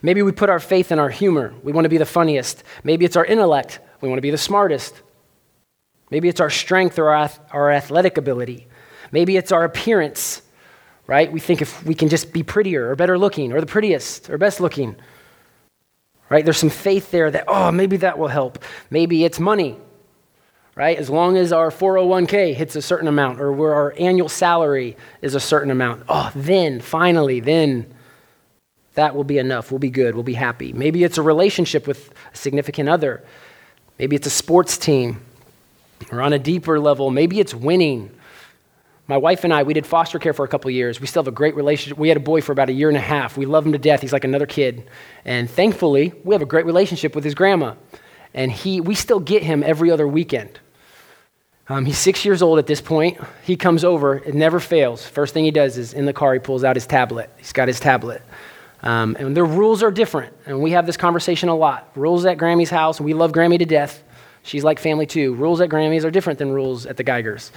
Maybe 0.00 0.22
we 0.22 0.32
put 0.32 0.48
our 0.48 0.60
faith 0.60 0.90
in 0.90 0.98
our 0.98 1.10
humor. 1.10 1.52
We 1.62 1.72
want 1.72 1.84
to 1.84 1.90
be 1.90 1.98
the 1.98 2.06
funniest. 2.06 2.64
Maybe 2.84 3.04
it's 3.04 3.16
our 3.16 3.24
intellect. 3.26 3.80
We 4.00 4.08
want 4.08 4.16
to 4.16 4.22
be 4.22 4.30
the 4.30 4.38
smartest. 4.38 4.94
Maybe 6.12 6.28
it's 6.28 6.40
our 6.40 6.50
strength 6.50 6.98
or 6.98 7.08
our, 7.08 7.70
athletic 7.70 8.18
ability. 8.18 8.66
Maybe 9.12 9.38
it's 9.38 9.50
our 9.50 9.64
appearance, 9.64 10.42
right? 11.06 11.32
We 11.32 11.40
think 11.40 11.62
if 11.62 11.82
we 11.86 11.94
can 11.94 12.10
just 12.10 12.34
be 12.34 12.42
prettier 12.42 12.90
or 12.90 12.96
better 12.96 13.16
looking 13.16 13.50
or 13.50 13.62
the 13.62 13.66
prettiest 13.66 14.28
or 14.28 14.36
best 14.36 14.60
looking, 14.60 14.94
right? 16.28 16.44
There's 16.44 16.58
some 16.58 16.68
faith 16.68 17.10
there 17.12 17.30
that, 17.30 17.44
oh, 17.48 17.72
maybe 17.72 17.96
that 17.96 18.18
will 18.18 18.28
help. 18.28 18.62
Maybe 18.90 19.24
it's 19.24 19.40
money, 19.40 19.78
right? 20.74 20.98
As 20.98 21.08
long 21.08 21.38
as 21.38 21.50
our 21.50 21.70
401k 21.70 22.52
hits 22.56 22.76
a 22.76 22.82
certain 22.82 23.08
amount 23.08 23.40
or 23.40 23.50
where 23.50 23.72
our 23.72 23.94
annual 23.98 24.28
salary 24.28 24.98
is 25.22 25.34
a 25.34 25.40
certain 25.40 25.70
amount, 25.70 26.02
oh, 26.10 26.30
then, 26.34 26.82
finally, 26.82 27.40
then 27.40 27.86
that 28.96 29.16
will 29.16 29.24
be 29.24 29.38
enough. 29.38 29.72
We'll 29.72 29.78
be 29.78 29.88
good. 29.88 30.14
We'll 30.14 30.24
be 30.24 30.34
happy. 30.34 30.74
Maybe 30.74 31.04
it's 31.04 31.16
a 31.16 31.22
relationship 31.22 31.86
with 31.86 32.12
a 32.34 32.36
significant 32.36 32.90
other. 32.90 33.24
Maybe 33.98 34.14
it's 34.14 34.26
a 34.26 34.30
sports 34.30 34.76
team. 34.76 35.22
Or 36.10 36.22
on 36.22 36.32
a 36.32 36.38
deeper 36.38 36.80
level, 36.80 37.10
maybe 37.10 37.40
it's 37.40 37.54
winning. 37.54 38.10
My 39.08 39.16
wife 39.16 39.44
and 39.44 39.52
I, 39.52 39.62
we 39.62 39.74
did 39.74 39.86
foster 39.86 40.18
care 40.18 40.32
for 40.32 40.44
a 40.44 40.48
couple 40.48 40.70
years. 40.70 41.00
We 41.00 41.06
still 41.06 41.22
have 41.22 41.28
a 41.28 41.36
great 41.36 41.54
relationship. 41.54 41.98
We 41.98 42.08
had 42.08 42.16
a 42.16 42.20
boy 42.20 42.40
for 42.40 42.52
about 42.52 42.68
a 42.68 42.72
year 42.72 42.88
and 42.88 42.96
a 42.96 43.00
half. 43.00 43.36
We 43.36 43.46
love 43.46 43.66
him 43.66 43.72
to 43.72 43.78
death. 43.78 44.00
He's 44.00 44.12
like 44.12 44.24
another 44.24 44.46
kid. 44.46 44.88
And 45.24 45.50
thankfully, 45.50 46.14
we 46.24 46.34
have 46.34 46.42
a 46.42 46.46
great 46.46 46.66
relationship 46.66 47.14
with 47.14 47.24
his 47.24 47.34
grandma. 47.34 47.74
And 48.32 48.50
he, 48.50 48.80
we 48.80 48.94
still 48.94 49.20
get 49.20 49.42
him 49.42 49.62
every 49.62 49.90
other 49.90 50.08
weekend. 50.08 50.60
Um, 51.68 51.84
he's 51.84 51.98
six 51.98 52.24
years 52.24 52.42
old 52.42 52.58
at 52.58 52.66
this 52.66 52.80
point. 52.80 53.18
He 53.44 53.56
comes 53.56 53.84
over, 53.84 54.16
it 54.16 54.34
never 54.34 54.60
fails. 54.60 55.06
First 55.06 55.32
thing 55.32 55.44
he 55.44 55.50
does 55.50 55.78
is 55.78 55.92
in 55.94 56.06
the 56.06 56.12
car, 56.12 56.32
he 56.34 56.38
pulls 56.38 56.64
out 56.64 56.76
his 56.76 56.86
tablet. 56.86 57.30
He's 57.36 57.52
got 57.52 57.68
his 57.68 57.80
tablet. 57.80 58.22
Um, 58.82 59.16
and 59.18 59.36
the 59.36 59.44
rules 59.44 59.82
are 59.82 59.90
different. 59.90 60.34
And 60.44 60.60
we 60.60 60.72
have 60.72 60.86
this 60.86 60.96
conversation 60.96 61.48
a 61.48 61.54
lot. 61.54 61.90
Rules 61.94 62.24
at 62.26 62.36
Grammy's 62.36 62.70
house, 62.70 62.98
and 62.98 63.06
we 63.06 63.14
love 63.14 63.32
Grammy 63.32 63.58
to 63.58 63.64
death. 63.64 64.02
She's 64.42 64.64
like 64.64 64.78
family 64.78 65.06
too. 65.06 65.34
Rules 65.34 65.60
at 65.60 65.68
Grammys 65.68 66.04
are 66.04 66.10
different 66.10 66.38
than 66.38 66.52
rules 66.52 66.86
at 66.86 66.96
the 66.96 67.04
Geigers. 67.04 67.50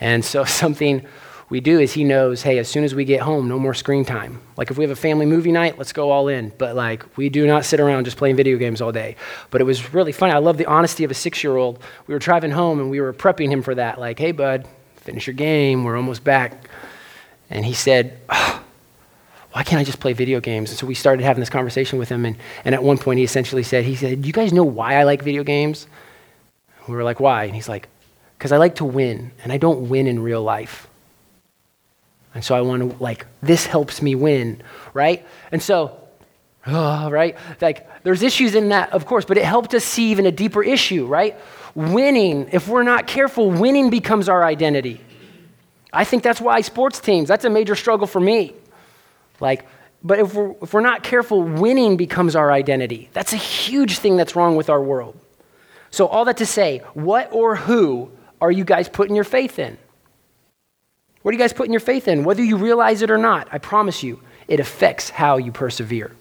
And 0.00 0.24
so 0.24 0.44
something 0.62 1.06
we 1.50 1.60
do 1.60 1.80
is 1.80 1.92
he 1.92 2.04
knows, 2.04 2.42
hey, 2.42 2.58
as 2.58 2.68
soon 2.68 2.84
as 2.84 2.94
we 2.94 3.04
get 3.04 3.20
home, 3.20 3.48
no 3.48 3.58
more 3.58 3.74
screen 3.74 4.04
time. 4.04 4.40
Like 4.56 4.70
if 4.70 4.78
we 4.78 4.84
have 4.84 4.90
a 4.92 4.96
family 4.96 5.26
movie 5.26 5.50
night, 5.50 5.78
let's 5.78 5.92
go 5.92 6.10
all 6.10 6.28
in. 6.28 6.52
But 6.58 6.76
like 6.76 7.04
we 7.16 7.28
do 7.28 7.46
not 7.46 7.64
sit 7.64 7.80
around 7.80 8.04
just 8.04 8.16
playing 8.16 8.36
video 8.36 8.56
games 8.56 8.80
all 8.80 8.92
day. 8.92 9.16
But 9.50 9.60
it 9.60 9.64
was 9.64 9.92
really 9.92 10.12
funny. 10.12 10.32
I 10.32 10.38
love 10.38 10.58
the 10.58 10.66
honesty 10.66 11.02
of 11.02 11.10
a 11.10 11.14
six 11.14 11.42
year 11.42 11.56
old. 11.56 11.82
We 12.06 12.14
were 12.14 12.20
driving 12.20 12.52
home 12.52 12.78
and 12.78 12.88
we 12.88 13.00
were 13.00 13.12
prepping 13.12 13.50
him 13.50 13.62
for 13.62 13.74
that. 13.74 13.98
Like, 13.98 14.18
hey, 14.18 14.30
bud, 14.30 14.68
finish 14.96 15.26
your 15.26 15.34
game. 15.34 15.82
We're 15.82 15.96
almost 15.96 16.22
back. 16.22 16.68
And 17.50 17.66
he 17.66 17.74
said, 17.74 18.20
oh, 18.28 18.62
why 19.50 19.64
can't 19.64 19.80
I 19.80 19.84
just 19.84 19.98
play 19.98 20.12
video 20.12 20.38
games? 20.38 20.70
And 20.70 20.78
so 20.78 20.86
we 20.86 20.94
started 20.94 21.24
having 21.24 21.40
this 21.40 21.50
conversation 21.50 21.98
with 21.98 22.08
him. 22.08 22.24
And, 22.24 22.36
and 22.64 22.76
at 22.76 22.82
one 22.84 22.96
point, 22.96 23.18
he 23.18 23.24
essentially 23.24 23.64
said, 23.64 23.84
he 23.84 23.96
said, 23.96 24.22
do 24.22 24.26
you 24.28 24.32
guys 24.32 24.52
know 24.52 24.62
why 24.62 24.94
I 24.94 25.02
like 25.02 25.22
video 25.22 25.42
games? 25.42 25.88
We 26.88 26.94
were 26.96 27.04
like, 27.04 27.20
why? 27.20 27.44
And 27.44 27.54
he's 27.54 27.68
like, 27.68 27.88
because 28.36 28.52
I 28.52 28.56
like 28.56 28.76
to 28.76 28.84
win, 28.84 29.32
and 29.42 29.52
I 29.52 29.58
don't 29.58 29.88
win 29.88 30.06
in 30.06 30.20
real 30.20 30.42
life. 30.42 30.88
And 32.34 32.44
so 32.44 32.54
I 32.54 32.60
want 32.60 32.82
to, 32.82 33.02
like, 33.02 33.26
this 33.42 33.66
helps 33.66 34.00
me 34.00 34.14
win, 34.14 34.62
right? 34.94 35.26
And 35.52 35.62
so, 35.62 35.98
oh, 36.66 37.10
right? 37.10 37.36
Like, 37.60 38.02
there's 38.02 38.22
issues 38.22 38.54
in 38.54 38.70
that, 38.70 38.92
of 38.92 39.04
course, 39.04 39.24
but 39.24 39.36
it 39.36 39.44
helped 39.44 39.74
us 39.74 39.84
see 39.84 40.10
even 40.10 40.26
a 40.26 40.32
deeper 40.32 40.62
issue, 40.62 41.06
right? 41.06 41.36
Winning, 41.74 42.48
if 42.52 42.66
we're 42.66 42.82
not 42.82 43.06
careful, 43.06 43.50
winning 43.50 43.90
becomes 43.90 44.28
our 44.28 44.44
identity. 44.44 45.00
I 45.92 46.04
think 46.04 46.22
that's 46.22 46.40
why 46.40 46.60
sports 46.60 47.00
teams, 47.00 47.28
that's 47.28 47.44
a 47.44 47.50
major 47.50 47.74
struggle 47.74 48.06
for 48.06 48.20
me. 48.20 48.54
Like, 49.40 49.66
but 50.02 50.18
if 50.18 50.34
we're, 50.34 50.54
if 50.62 50.72
we're 50.72 50.80
not 50.80 51.02
careful, 51.02 51.42
winning 51.42 51.96
becomes 51.96 52.36
our 52.36 52.50
identity. 52.50 53.10
That's 53.12 53.32
a 53.32 53.36
huge 53.36 53.98
thing 53.98 54.16
that's 54.16 54.34
wrong 54.34 54.56
with 54.56 54.70
our 54.70 54.82
world. 54.82 55.18
So, 55.90 56.06
all 56.06 56.24
that 56.26 56.36
to 56.38 56.46
say, 56.46 56.78
what 56.94 57.32
or 57.32 57.56
who 57.56 58.10
are 58.40 58.50
you 58.50 58.64
guys 58.64 58.88
putting 58.88 59.14
your 59.14 59.24
faith 59.24 59.58
in? 59.58 59.76
What 61.22 61.30
are 61.30 61.32
you 61.32 61.38
guys 61.38 61.52
putting 61.52 61.72
your 61.72 61.80
faith 61.80 62.08
in? 62.08 62.24
Whether 62.24 62.42
you 62.42 62.56
realize 62.56 63.02
it 63.02 63.10
or 63.10 63.18
not, 63.18 63.48
I 63.52 63.58
promise 63.58 64.02
you, 64.02 64.20
it 64.48 64.60
affects 64.60 65.10
how 65.10 65.36
you 65.36 65.52
persevere. 65.52 66.12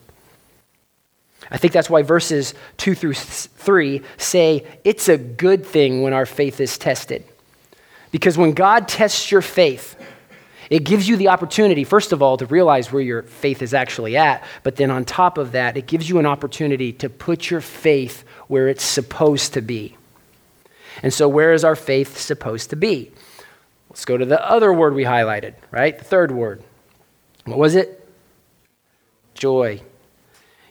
I 1.52 1.58
think 1.58 1.74
that's 1.74 1.90
why 1.90 2.02
verses 2.02 2.54
2 2.78 2.96
through 2.96 3.14
3 3.14 4.02
say 4.18 4.66
it's 4.84 5.08
a 5.08 5.18
good 5.18 5.66
thing 5.66 6.02
when 6.02 6.14
our 6.14 6.26
faith 6.26 6.60
is 6.60 6.78
tested. 6.78 7.24
Because 8.12 8.38
when 8.38 8.52
God 8.54 8.88
tests 8.88 9.32
your 9.32 9.42
faith, 9.42 9.96
it 10.70 10.84
gives 10.84 11.08
you 11.08 11.18
the 11.18 11.30
opportunity, 11.30 11.84
first 11.84 12.12
of 12.12 12.22
all, 12.22 12.38
to 12.38 12.46
realize 12.46 12.92
where 12.92 13.02
your 13.02 13.24
faith 13.24 13.62
is 13.62 13.74
actually 13.74 14.16
at. 14.18 14.44
But 14.64 14.76
then 14.76 14.92
on 14.92 15.04
top 15.04 15.38
of 15.38 15.54
that, 15.54 15.78
it 15.78 15.88
gives 15.88 16.08
you 16.08 16.20
an 16.20 16.28
opportunity 16.28 16.94
to 16.94 17.10
put 17.10 17.50
your 17.50 17.62
faith 17.62 18.24
where 18.48 18.68
it's 18.68 18.84
supposed 18.84 19.54
to 19.54 19.62
be. 19.62 19.98
And 21.02 21.14
so, 21.14 21.28
where 21.28 21.54
is 21.54 21.64
our 21.64 21.76
faith 21.76 22.18
supposed 22.18 22.70
to 22.70 22.76
be? 22.76 23.12
Let's 23.90 24.06
go 24.06 24.18
to 24.18 24.26
the 24.26 24.44
other 24.48 24.72
word 24.72 24.94
we 24.94 25.04
highlighted, 25.04 25.56
right? 25.72 25.98
The 25.98 26.04
third 26.06 26.32
word. 26.32 26.64
What 27.46 27.58
was 27.58 27.76
it? 27.76 28.08
Joy. 29.34 29.82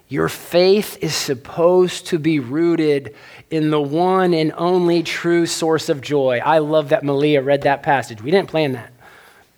Your 0.09 0.29
faith 0.29 0.97
is 1.03 1.15
supposed 1.15 2.07
to 2.09 2.19
be 2.19 2.39
rooted 2.39 3.15
in 3.51 3.71
the 3.71 3.81
one 3.81 4.33
and 4.33 4.53
only 4.57 5.03
true 5.03 5.45
source 5.45 5.89
of 5.89 6.01
joy. 6.01 6.41
I 6.43 6.59
love 6.59 6.91
that 6.91 7.03
Malia 7.03 7.43
read 7.43 7.63
that 7.63 7.83
passage. 7.83 8.23
We 8.23 8.31
didn't 8.31 8.49
plan 8.49 8.73
that. 8.73 8.93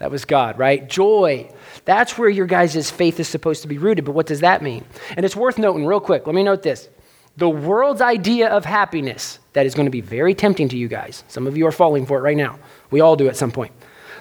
That 0.00 0.11
was 0.11 0.25
God, 0.25 0.59
right? 0.59 0.88
Joy. 0.88 1.52
That's 1.85 2.16
where 2.16 2.30
your 2.30 2.47
guys' 2.47 2.90
faith 2.90 3.21
is 3.21 3.28
supposed 3.28 3.62
to 3.62 3.69
be 3.69 3.76
rooted. 3.76 4.07
But 4.07 4.12
what 4.12 4.26
does 4.26 4.40
that 4.40 4.62
mean? 4.62 4.85
And 5.14 5.26
it's 5.26 5.37
worth 5.37 5.59
noting, 5.59 5.87
real 5.87 6.00
quick. 6.00 6.26
Let 6.26 6.35
me 6.35 6.42
note 6.42 6.62
this. 6.62 6.88
The 7.37 7.50
world's 7.50 8.00
idea 8.00 8.49
of 8.49 8.64
happiness, 8.64 9.38
that 9.52 9.66
is 9.66 9.75
going 9.75 9.85
to 9.85 9.90
be 9.90 10.00
very 10.00 10.35
tempting 10.35 10.71
to 10.71 10.76
you 10.76 10.88
guys. 10.88 11.23
Some 11.28 11.47
of 11.47 11.57
you 11.57 11.66
are 11.66 11.73
falling 11.73 12.07
for 12.07 12.19
it 12.19 12.23
right 12.23 12.37
now. 12.37 12.59
We 12.90 13.00
all 13.00 13.14
do 13.14 13.28
at 13.28 13.37
some 13.37 13.52
point. 13.52 13.73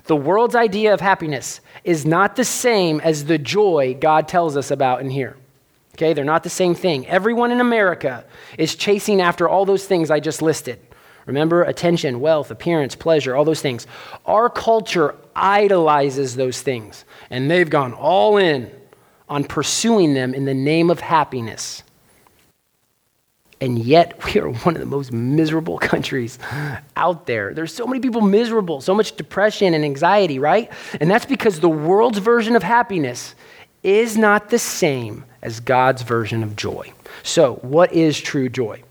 The 0.04 0.18
world's 0.18 0.56
idea 0.56 0.94
of 0.94 1.00
happiness 1.00 1.62
is 1.86 2.06
not 2.06 2.36
the 2.36 2.44
same 2.44 3.00
as 3.00 3.26
the 3.26 3.38
joy 3.38 3.98
God 4.00 4.28
tells 4.28 4.58
us 4.58 4.72
about 4.72 5.00
in 5.00 5.10
here. 5.10 5.38
Okay, 5.96 6.12
they're 6.14 6.26
not 6.26 6.44
the 6.44 6.50
same 6.50 6.76
thing. 6.76 7.08
Everyone 7.08 7.52
in 7.52 7.62
America 7.62 8.26
is 8.58 8.76
chasing 8.76 9.22
after 9.22 9.48
all 9.48 9.66
those 9.66 9.86
things 9.86 10.12
I 10.12 10.20
just 10.20 10.42
listed. 10.42 10.80
Remember 11.30 11.62
attention, 11.62 12.22
wealth, 12.22 12.50
appearance, 12.50 12.96
pleasure, 12.96 13.36
all 13.36 13.46
those 13.46 13.62
things. 13.62 13.86
Our 14.26 14.50
culture 14.50 15.14
idolizes 15.36 16.36
those 16.36 16.64
things, 16.64 17.06
and 17.30 17.52
they've 17.52 17.70
gone 17.70 17.94
all 17.94 18.38
in 18.38 18.72
on 19.30 19.44
pursuing 19.44 20.16
them 20.16 20.34
in 20.34 20.46
the 20.46 20.56
name 20.56 20.90
of 20.90 21.00
happiness. 21.00 21.84
And 23.62 23.78
yet, 23.78 24.26
we 24.34 24.42
are 24.42 24.50
one 24.50 24.74
of 24.74 24.80
the 24.80 24.88
most 24.88 25.12
miserable 25.12 25.78
countries 25.92 26.40
out 26.96 27.28
there. 27.28 27.54
There's 27.54 27.76
so 27.76 27.86
many 27.86 28.00
people 28.00 28.22
miserable, 28.22 28.82
so 28.82 28.96
much 28.96 29.16
depression 29.16 29.76
and 29.76 29.86
anxiety, 29.86 30.40
right? 30.40 30.72
And 31.00 31.12
that's 31.12 31.28
because 31.28 31.60
the 31.60 31.70
world's 31.70 32.18
version 32.18 32.56
of 32.56 32.64
happiness 32.64 33.36
is 33.84 34.18
not 34.18 34.50
the 34.50 34.58
same 34.58 35.26
as 35.44 35.60
God's 35.60 36.02
version 36.02 36.42
of 36.42 36.56
joy. 36.56 36.92
So, 37.22 37.58
what 37.62 37.94
is 37.94 38.20
true 38.20 38.50
joy? 38.50 38.82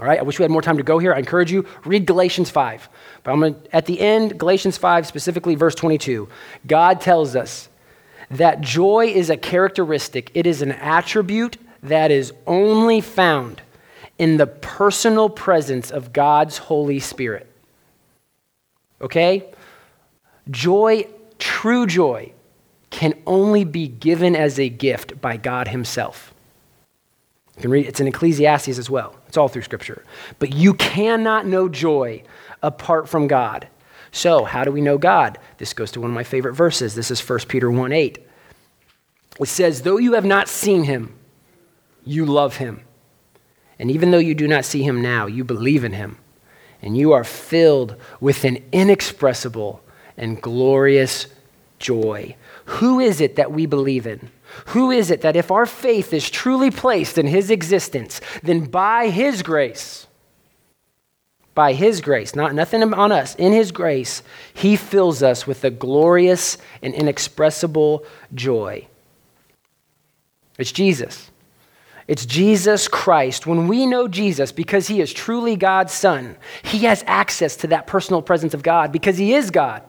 All 0.00 0.06
right, 0.06 0.18
I 0.18 0.22
wish 0.22 0.38
we 0.38 0.42
had 0.42 0.50
more 0.50 0.62
time 0.62 0.76
to 0.76 0.82
go 0.82 0.98
here. 0.98 1.14
I 1.14 1.18
encourage 1.18 1.52
you, 1.52 1.66
read 1.84 2.04
Galatians 2.04 2.50
5. 2.50 2.88
But 3.22 3.32
I'm 3.32 3.40
going 3.40 3.54
to, 3.54 3.76
at 3.76 3.86
the 3.86 4.00
end, 4.00 4.38
Galatians 4.38 4.76
5, 4.76 5.06
specifically 5.06 5.54
verse 5.54 5.74
22, 5.76 6.28
God 6.66 7.00
tells 7.00 7.36
us 7.36 7.68
that 8.30 8.60
joy 8.60 9.06
is 9.06 9.30
a 9.30 9.36
characteristic, 9.36 10.32
it 10.34 10.46
is 10.46 10.62
an 10.62 10.72
attribute 10.72 11.58
that 11.82 12.10
is 12.10 12.32
only 12.46 13.00
found 13.00 13.62
in 14.18 14.36
the 14.36 14.46
personal 14.46 15.28
presence 15.28 15.92
of 15.92 16.12
God's 16.12 16.58
Holy 16.58 16.98
Spirit. 16.98 17.46
Okay? 19.00 19.48
Joy, 20.50 21.06
true 21.38 21.86
joy, 21.86 22.32
can 22.90 23.14
only 23.26 23.64
be 23.64 23.86
given 23.86 24.34
as 24.34 24.58
a 24.58 24.68
gift 24.68 25.20
by 25.20 25.36
God 25.36 25.68
Himself. 25.68 26.33
You 27.56 27.62
can 27.62 27.70
read 27.70 27.86
it's 27.86 28.00
in 28.00 28.08
Ecclesiastes 28.08 28.78
as 28.78 28.90
well. 28.90 29.14
It's 29.28 29.36
all 29.36 29.48
through 29.48 29.62
Scripture. 29.62 30.04
But 30.38 30.54
you 30.54 30.74
cannot 30.74 31.46
know 31.46 31.68
joy 31.68 32.24
apart 32.62 33.08
from 33.08 33.28
God. 33.28 33.68
So, 34.10 34.44
how 34.44 34.64
do 34.64 34.70
we 34.70 34.80
know 34.80 34.98
God? 34.98 35.38
This 35.58 35.72
goes 35.72 35.90
to 35.92 36.00
one 36.00 36.10
of 36.10 36.14
my 36.14 36.24
favorite 36.24 36.54
verses. 36.54 36.94
This 36.94 37.10
is 37.10 37.28
1 37.28 37.40
Peter 37.48 37.70
1 37.70 37.92
8. 37.92 38.18
It 39.40 39.48
says, 39.48 39.82
Though 39.82 39.98
you 39.98 40.12
have 40.12 40.24
not 40.24 40.48
seen 40.48 40.84
him, 40.84 41.14
you 42.04 42.24
love 42.24 42.56
him. 42.56 42.84
And 43.78 43.90
even 43.90 44.10
though 44.10 44.18
you 44.18 44.34
do 44.34 44.46
not 44.46 44.64
see 44.64 44.82
him 44.82 45.02
now, 45.02 45.26
you 45.26 45.44
believe 45.44 45.84
in 45.84 45.92
him. 45.92 46.18
And 46.80 46.96
you 46.96 47.12
are 47.12 47.24
filled 47.24 47.96
with 48.20 48.44
an 48.44 48.58
inexpressible 48.72 49.82
and 50.16 50.40
glorious 50.40 51.26
joy. 51.78 52.36
Who 52.66 53.00
is 53.00 53.20
it 53.20 53.36
that 53.36 53.52
we 53.52 53.66
believe 53.66 54.06
in? 54.06 54.30
Who 54.66 54.90
is 54.90 55.10
it 55.10 55.20
that 55.22 55.36
if 55.36 55.50
our 55.50 55.66
faith 55.66 56.12
is 56.12 56.30
truly 56.30 56.70
placed 56.70 57.18
in 57.18 57.26
his 57.26 57.50
existence, 57.50 58.20
then 58.42 58.64
by 58.64 59.08
his 59.08 59.42
grace, 59.42 60.06
by 61.54 61.72
his 61.72 62.00
grace, 62.00 62.34
not 62.34 62.54
nothing 62.54 62.82
on 62.94 63.12
us, 63.12 63.34
in 63.36 63.52
his 63.52 63.70
grace, 63.70 64.22
he 64.52 64.76
fills 64.76 65.22
us 65.22 65.46
with 65.46 65.64
a 65.64 65.70
glorious 65.70 66.58
and 66.82 66.94
inexpressible 66.94 68.04
joy. 68.34 68.86
It's 70.58 70.72
Jesus. 70.72 71.30
It's 72.06 72.26
Jesus 72.26 72.86
Christ. 72.86 73.46
When 73.46 73.66
we 73.66 73.86
know 73.86 74.08
Jesus 74.08 74.52
because 74.52 74.88
he 74.88 75.00
is 75.00 75.12
truly 75.12 75.56
God's 75.56 75.92
Son, 75.92 76.36
he 76.62 76.80
has 76.80 77.02
access 77.06 77.56
to 77.56 77.68
that 77.68 77.86
personal 77.86 78.20
presence 78.20 78.52
of 78.52 78.62
God 78.62 78.92
because 78.92 79.16
he 79.16 79.34
is 79.34 79.50
God. 79.50 79.82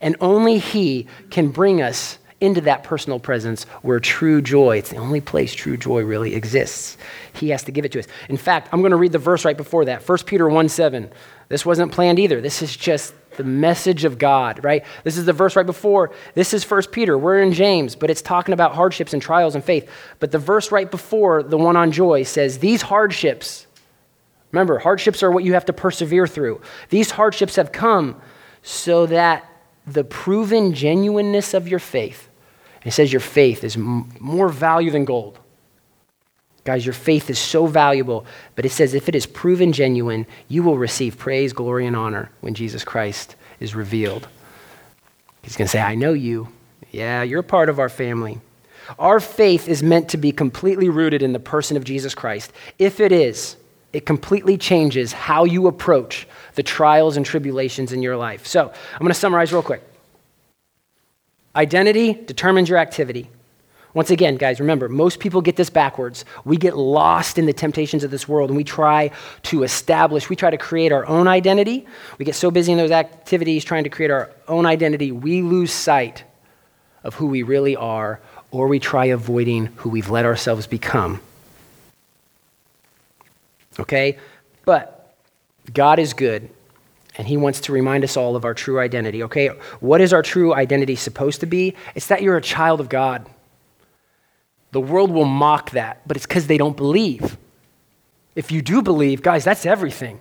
And 0.00 0.16
only 0.20 0.58
he 0.58 1.06
can 1.30 1.48
bring 1.48 1.80
us 1.80 2.18
into 2.40 2.60
that 2.62 2.84
personal 2.84 3.18
presence 3.18 3.64
where 3.82 3.98
true 3.98 4.42
joy, 4.42 4.76
it's 4.78 4.90
the 4.90 4.96
only 4.96 5.20
place 5.20 5.54
true 5.54 5.76
joy 5.76 6.02
really 6.02 6.34
exists. 6.34 6.98
He 7.32 7.48
has 7.50 7.62
to 7.64 7.72
give 7.72 7.84
it 7.84 7.92
to 7.92 7.98
us. 7.98 8.06
In 8.28 8.36
fact, 8.36 8.68
I'm 8.72 8.80
going 8.80 8.90
to 8.90 8.96
read 8.96 9.12
the 9.12 9.18
verse 9.18 9.44
right 9.44 9.56
before 9.56 9.86
that 9.86 10.06
1 10.06 10.18
Peter 10.26 10.48
1 10.48 10.68
7. 10.68 11.10
This 11.48 11.64
wasn't 11.64 11.92
planned 11.92 12.18
either. 12.18 12.40
This 12.40 12.60
is 12.60 12.76
just 12.76 13.14
the 13.36 13.44
message 13.44 14.04
of 14.04 14.18
God, 14.18 14.64
right? 14.64 14.84
This 15.04 15.16
is 15.16 15.24
the 15.24 15.32
verse 15.32 15.56
right 15.56 15.66
before. 15.66 16.10
This 16.34 16.52
is 16.52 16.64
First 16.64 16.90
Peter. 16.90 17.16
We're 17.16 17.40
in 17.40 17.52
James, 17.52 17.94
but 17.94 18.10
it's 18.10 18.22
talking 18.22 18.52
about 18.52 18.74
hardships 18.74 19.12
and 19.12 19.22
trials 19.22 19.54
and 19.54 19.62
faith. 19.62 19.88
But 20.18 20.32
the 20.32 20.38
verse 20.38 20.72
right 20.72 20.90
before 20.90 21.42
the 21.42 21.58
one 21.58 21.76
on 21.76 21.92
joy 21.92 22.24
says, 22.24 22.58
These 22.58 22.82
hardships, 22.82 23.66
remember, 24.52 24.78
hardships 24.78 25.22
are 25.22 25.30
what 25.30 25.44
you 25.44 25.54
have 25.54 25.66
to 25.66 25.72
persevere 25.72 26.26
through. 26.26 26.60
These 26.88 27.12
hardships 27.12 27.56
have 27.56 27.72
come 27.72 28.20
so 28.62 29.06
that 29.06 29.48
the 29.86 30.04
proven 30.04 30.74
genuineness 30.74 31.54
of 31.54 31.68
your 31.68 31.78
faith, 31.78 32.28
it 32.84 32.92
says 32.92 33.12
your 33.12 33.20
faith 33.20 33.64
is 33.64 33.76
m- 33.76 34.12
more 34.20 34.48
value 34.48 34.90
than 34.90 35.04
gold. 35.04 35.38
Guys, 36.64 36.84
your 36.84 36.92
faith 36.92 37.30
is 37.30 37.38
so 37.38 37.66
valuable, 37.66 38.26
but 38.56 38.64
it 38.64 38.72
says 38.72 38.92
if 38.92 39.08
it 39.08 39.14
is 39.14 39.24
proven 39.24 39.72
genuine, 39.72 40.26
you 40.48 40.64
will 40.64 40.76
receive 40.76 41.16
praise, 41.16 41.52
glory, 41.52 41.86
and 41.86 41.94
honor 41.94 42.30
when 42.40 42.54
Jesus 42.54 42.84
Christ 42.84 43.36
is 43.60 43.74
revealed. 43.74 44.26
He's 45.42 45.56
going 45.56 45.66
to 45.66 45.70
say, 45.70 45.80
I 45.80 45.94
know 45.94 46.12
you. 46.12 46.48
Yeah, 46.90 47.22
you're 47.22 47.42
part 47.42 47.68
of 47.68 47.78
our 47.78 47.88
family. 47.88 48.40
Our 48.98 49.20
faith 49.20 49.68
is 49.68 49.82
meant 49.82 50.08
to 50.10 50.16
be 50.16 50.32
completely 50.32 50.88
rooted 50.88 51.22
in 51.22 51.32
the 51.32 51.38
person 51.38 51.76
of 51.76 51.84
Jesus 51.84 52.14
Christ. 52.14 52.52
If 52.78 52.98
it 52.98 53.12
is, 53.12 53.56
It 53.96 54.04
completely 54.04 54.58
changes 54.58 55.14
how 55.14 55.44
you 55.44 55.68
approach 55.68 56.28
the 56.54 56.62
trials 56.62 57.16
and 57.16 57.24
tribulations 57.24 57.92
in 57.92 58.02
your 58.02 58.14
life. 58.14 58.46
So 58.46 58.70
I'm 58.92 58.98
going 58.98 59.08
to 59.08 59.14
summarize 59.14 59.54
real 59.54 59.62
quick. 59.62 59.82
Identity 61.56 62.12
determines 62.12 62.68
your 62.68 62.76
activity. 62.76 63.30
Once 63.94 64.10
again, 64.10 64.36
guys, 64.36 64.60
remember, 64.60 64.90
most 64.90 65.18
people 65.18 65.40
get 65.40 65.56
this 65.56 65.70
backwards. 65.70 66.26
We 66.44 66.58
get 66.58 66.76
lost 66.76 67.38
in 67.38 67.46
the 67.46 67.54
temptations 67.54 68.04
of 68.04 68.10
this 68.10 68.28
world 68.28 68.50
and 68.50 68.56
we 68.58 68.64
try 68.64 69.12
to 69.44 69.62
establish, 69.62 70.28
we 70.28 70.36
try 70.36 70.50
to 70.50 70.58
create 70.58 70.92
our 70.92 71.06
own 71.06 71.26
identity. 71.26 71.86
We 72.18 72.26
get 72.26 72.34
so 72.34 72.50
busy 72.50 72.72
in 72.72 72.76
those 72.76 72.90
activities 72.90 73.64
trying 73.64 73.84
to 73.84 73.90
create 73.90 74.10
our 74.10 74.30
own 74.46 74.66
identity, 74.66 75.10
we 75.10 75.40
lose 75.40 75.72
sight 75.72 76.22
of 77.02 77.14
who 77.14 77.28
we 77.28 77.42
really 77.42 77.76
are 77.76 78.20
or 78.50 78.68
we 78.68 78.78
try 78.78 79.06
avoiding 79.06 79.66
who 79.76 79.88
we've 79.88 80.10
let 80.10 80.26
ourselves 80.26 80.66
become. 80.66 81.22
Okay? 83.78 84.18
But 84.64 85.16
God 85.72 85.98
is 85.98 86.12
good 86.12 86.50
and 87.18 87.26
he 87.26 87.36
wants 87.36 87.60
to 87.60 87.72
remind 87.72 88.04
us 88.04 88.16
all 88.16 88.36
of 88.36 88.44
our 88.44 88.54
true 88.54 88.78
identity. 88.78 89.22
Okay? 89.22 89.48
What 89.80 90.00
is 90.00 90.12
our 90.12 90.22
true 90.22 90.54
identity 90.54 90.96
supposed 90.96 91.40
to 91.40 91.46
be? 91.46 91.74
It's 91.94 92.06
that 92.08 92.22
you're 92.22 92.36
a 92.36 92.42
child 92.42 92.80
of 92.80 92.88
God. 92.88 93.28
The 94.72 94.80
world 94.80 95.10
will 95.10 95.24
mock 95.24 95.70
that, 95.70 96.02
but 96.06 96.16
it's 96.16 96.26
because 96.26 96.46
they 96.46 96.58
don't 96.58 96.76
believe. 96.76 97.38
If 98.34 98.52
you 98.52 98.60
do 98.60 98.82
believe, 98.82 99.22
guys, 99.22 99.44
that's 99.44 99.64
everything. 99.64 100.20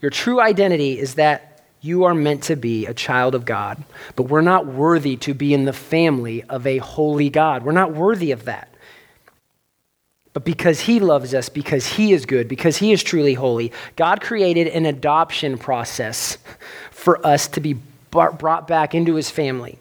Your 0.00 0.10
true 0.10 0.40
identity 0.40 0.98
is 0.98 1.14
that 1.14 1.52
you 1.80 2.04
are 2.04 2.14
meant 2.14 2.44
to 2.44 2.54
be 2.54 2.86
a 2.86 2.94
child 2.94 3.34
of 3.34 3.44
God, 3.44 3.82
but 4.14 4.24
we're 4.24 4.40
not 4.40 4.66
worthy 4.66 5.16
to 5.16 5.34
be 5.34 5.52
in 5.52 5.64
the 5.64 5.72
family 5.72 6.44
of 6.44 6.64
a 6.66 6.78
holy 6.78 7.28
God. 7.28 7.64
We're 7.64 7.72
not 7.72 7.92
worthy 7.92 8.30
of 8.30 8.44
that. 8.44 8.71
But 10.32 10.44
because 10.44 10.80
He 10.80 11.00
loves 11.00 11.34
us, 11.34 11.48
because 11.48 11.86
He 11.86 12.12
is 12.12 12.26
good, 12.26 12.48
because 12.48 12.78
He 12.78 12.92
is 12.92 13.02
truly 13.02 13.34
holy, 13.34 13.72
God 13.96 14.20
created 14.20 14.68
an 14.68 14.86
adoption 14.86 15.58
process 15.58 16.38
for 16.90 17.24
us 17.26 17.48
to 17.48 17.60
be 17.60 17.76
brought 18.10 18.66
back 18.66 18.94
into 18.94 19.14
His 19.14 19.30
family. 19.30 19.78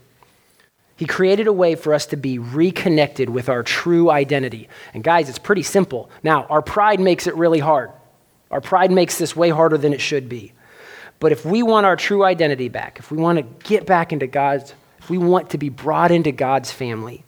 He 1.01 1.05
created 1.07 1.47
a 1.47 1.53
way 1.53 1.75
for 1.75 1.93
us 1.95 2.05
to 2.07 2.15
be 2.15 2.37
reconnected 2.37 3.29
with 3.29 3.49
our 3.49 3.63
true 3.63 4.11
identity. 4.11 4.69
And 4.93 5.03
guys, 5.03 5.29
it's 5.29 5.39
pretty 5.39 5.63
simple. 5.63 6.11
Now, 6.21 6.45
our 6.45 6.61
pride 6.61 6.99
makes 6.99 7.25
it 7.25 7.35
really 7.35 7.57
hard. 7.57 7.91
Our 8.51 8.61
pride 8.61 8.91
makes 8.91 9.17
this 9.17 9.35
way 9.35 9.49
harder 9.49 9.79
than 9.79 9.93
it 9.93 10.01
should 10.01 10.29
be. 10.29 10.51
But 11.19 11.31
if 11.31 11.45
we 11.45 11.63
want 11.63 11.85
our 11.85 11.95
true 11.95 12.23
identity 12.23 12.67
back, 12.67 12.99
if 12.99 13.09
we 13.09 13.17
want 13.17 13.37
to 13.37 13.67
get 13.67 13.87
back 13.87 14.13
into 14.13 14.27
God's, 14.27 14.75
if 14.99 15.09
we 15.09 15.17
want 15.17 15.51
to 15.51 15.57
be 15.57 15.69
brought 15.69 16.11
into 16.11 16.31
God's 16.31 16.71
family, 16.71 17.23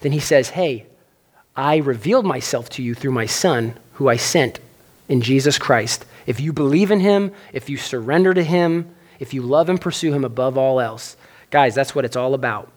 then 0.00 0.12
He 0.12 0.20
says, 0.20 0.48
Hey, 0.48 0.86
I 1.58 1.76
revealed 1.78 2.24
myself 2.24 2.70
to 2.70 2.82
you 2.82 2.94
through 2.94 3.12
my 3.12 3.26
Son, 3.26 3.74
who 3.94 4.08
I 4.08 4.16
sent 4.16 4.60
in 5.10 5.20
Jesus 5.20 5.58
Christ. 5.58 6.06
If 6.26 6.40
you 6.40 6.54
believe 6.54 6.90
in 6.90 7.00
Him, 7.00 7.32
if 7.52 7.68
you 7.68 7.76
surrender 7.76 8.32
to 8.32 8.42
Him, 8.42 8.94
if 9.18 9.34
you 9.34 9.42
love 9.42 9.68
and 9.68 9.78
pursue 9.78 10.12
Him 10.12 10.24
above 10.24 10.56
all 10.56 10.80
else, 10.80 11.16
Guys, 11.50 11.74
that's 11.74 11.94
what 11.94 12.04
it's 12.04 12.16
all 12.16 12.34
about. 12.34 12.70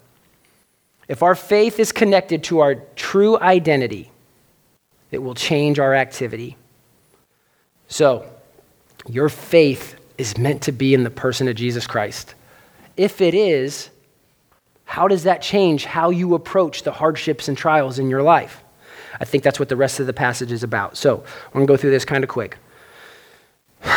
If 1.08 1.22
our 1.22 1.34
faith 1.34 1.78
is 1.78 1.92
connected 1.92 2.44
to 2.44 2.60
our 2.60 2.76
true 2.96 3.38
identity, 3.38 4.10
it 5.10 5.18
will 5.18 5.34
change 5.34 5.78
our 5.78 5.94
activity. 5.94 6.56
So, 7.88 8.24
your 9.06 9.28
faith 9.28 9.96
is 10.16 10.38
meant 10.38 10.62
to 10.62 10.72
be 10.72 10.94
in 10.94 11.04
the 11.04 11.10
person 11.10 11.48
of 11.48 11.56
Jesus 11.56 11.86
Christ. 11.86 12.34
If 12.96 13.20
it 13.20 13.34
is, 13.34 13.90
how 14.84 15.08
does 15.08 15.24
that 15.24 15.42
change 15.42 15.84
how 15.84 16.10
you 16.10 16.34
approach 16.34 16.82
the 16.82 16.92
hardships 16.92 17.48
and 17.48 17.58
trials 17.58 17.98
in 17.98 18.08
your 18.08 18.22
life? 18.22 18.62
I 19.20 19.24
think 19.24 19.44
that's 19.44 19.58
what 19.58 19.68
the 19.68 19.76
rest 19.76 20.00
of 20.00 20.06
the 20.06 20.12
passage 20.12 20.52
is 20.52 20.62
about. 20.62 20.96
So, 20.96 21.18
I'm 21.18 21.52
going 21.52 21.66
to 21.66 21.72
go 21.72 21.76
through 21.76 21.90
this 21.90 22.04
kind 22.04 22.24
of 22.24 22.30
quick. 22.30 22.58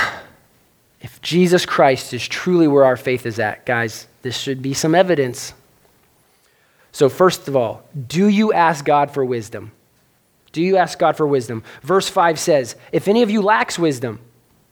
If 1.01 1.21
Jesus 1.21 1.67
Christ 1.67 2.15
is 2.15 2.27
truly 2.27 2.67
where 2.67 2.83
our 2.83 2.97
faith 2.97 3.27
is 3.27 3.37
at, 3.37 3.63
guys, 3.63 4.07
this 4.23 4.35
should 4.35 4.63
be 4.63 4.73
some 4.73 4.95
evidence. 4.95 5.53
So, 6.91 7.09
first 7.09 7.47
of 7.47 7.55
all, 7.55 7.83
do 8.07 8.27
you 8.27 8.53
ask 8.53 8.83
God 8.83 9.11
for 9.11 9.23
wisdom? 9.23 9.71
Do 10.51 10.63
you 10.63 10.77
ask 10.77 10.97
God 10.97 11.15
for 11.15 11.27
wisdom? 11.27 11.63
Verse 11.83 12.09
5 12.09 12.39
says, 12.39 12.75
If 12.91 13.07
any 13.07 13.21
of 13.21 13.29
you 13.29 13.41
lacks 13.41 13.77
wisdom, 13.77 14.19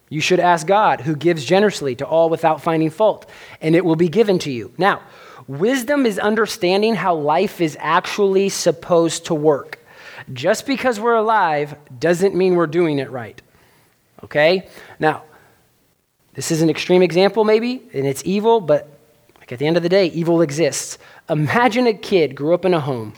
you 0.09 0.21
should 0.21 0.39
ask 0.39 0.65
God, 0.65 1.01
who 1.01 1.15
gives 1.15 1.43
generously 1.43 1.95
to 1.95 2.05
all 2.07 2.29
without 2.29 2.61
finding 2.61 2.89
fault, 2.89 3.29
and 3.61 3.75
it 3.75 3.83
will 3.83 3.95
be 3.95 4.07
given 4.07 4.39
to 4.39 4.51
you. 4.51 4.71
Now, 4.77 5.01
wisdom 5.47 6.05
is 6.05 6.17
understanding 6.17 6.95
how 6.95 7.13
life 7.15 7.59
is 7.59 7.75
actually 7.79 8.49
supposed 8.49 9.25
to 9.25 9.35
work. 9.35 9.79
Just 10.31 10.65
because 10.65 10.99
we're 10.99 11.15
alive 11.15 11.75
doesn't 11.99 12.35
mean 12.35 12.55
we're 12.55 12.67
doing 12.67 12.99
it 12.99 13.11
right. 13.11 13.41
Okay? 14.23 14.67
Now, 14.99 15.23
this 16.33 16.51
is 16.51 16.61
an 16.61 16.69
extreme 16.69 17.01
example, 17.01 17.43
maybe, 17.43 17.81
and 17.93 18.07
it's 18.07 18.23
evil, 18.25 18.61
but 18.61 18.87
like 19.37 19.51
at 19.51 19.59
the 19.59 19.67
end 19.67 19.77
of 19.77 19.83
the 19.83 19.89
day, 19.89 20.07
evil 20.07 20.41
exists. 20.41 20.97
Imagine 21.29 21.87
a 21.87 21.93
kid 21.93 22.35
grew 22.35 22.53
up 22.53 22.65
in 22.65 22.73
a 22.73 22.79
home 22.79 23.13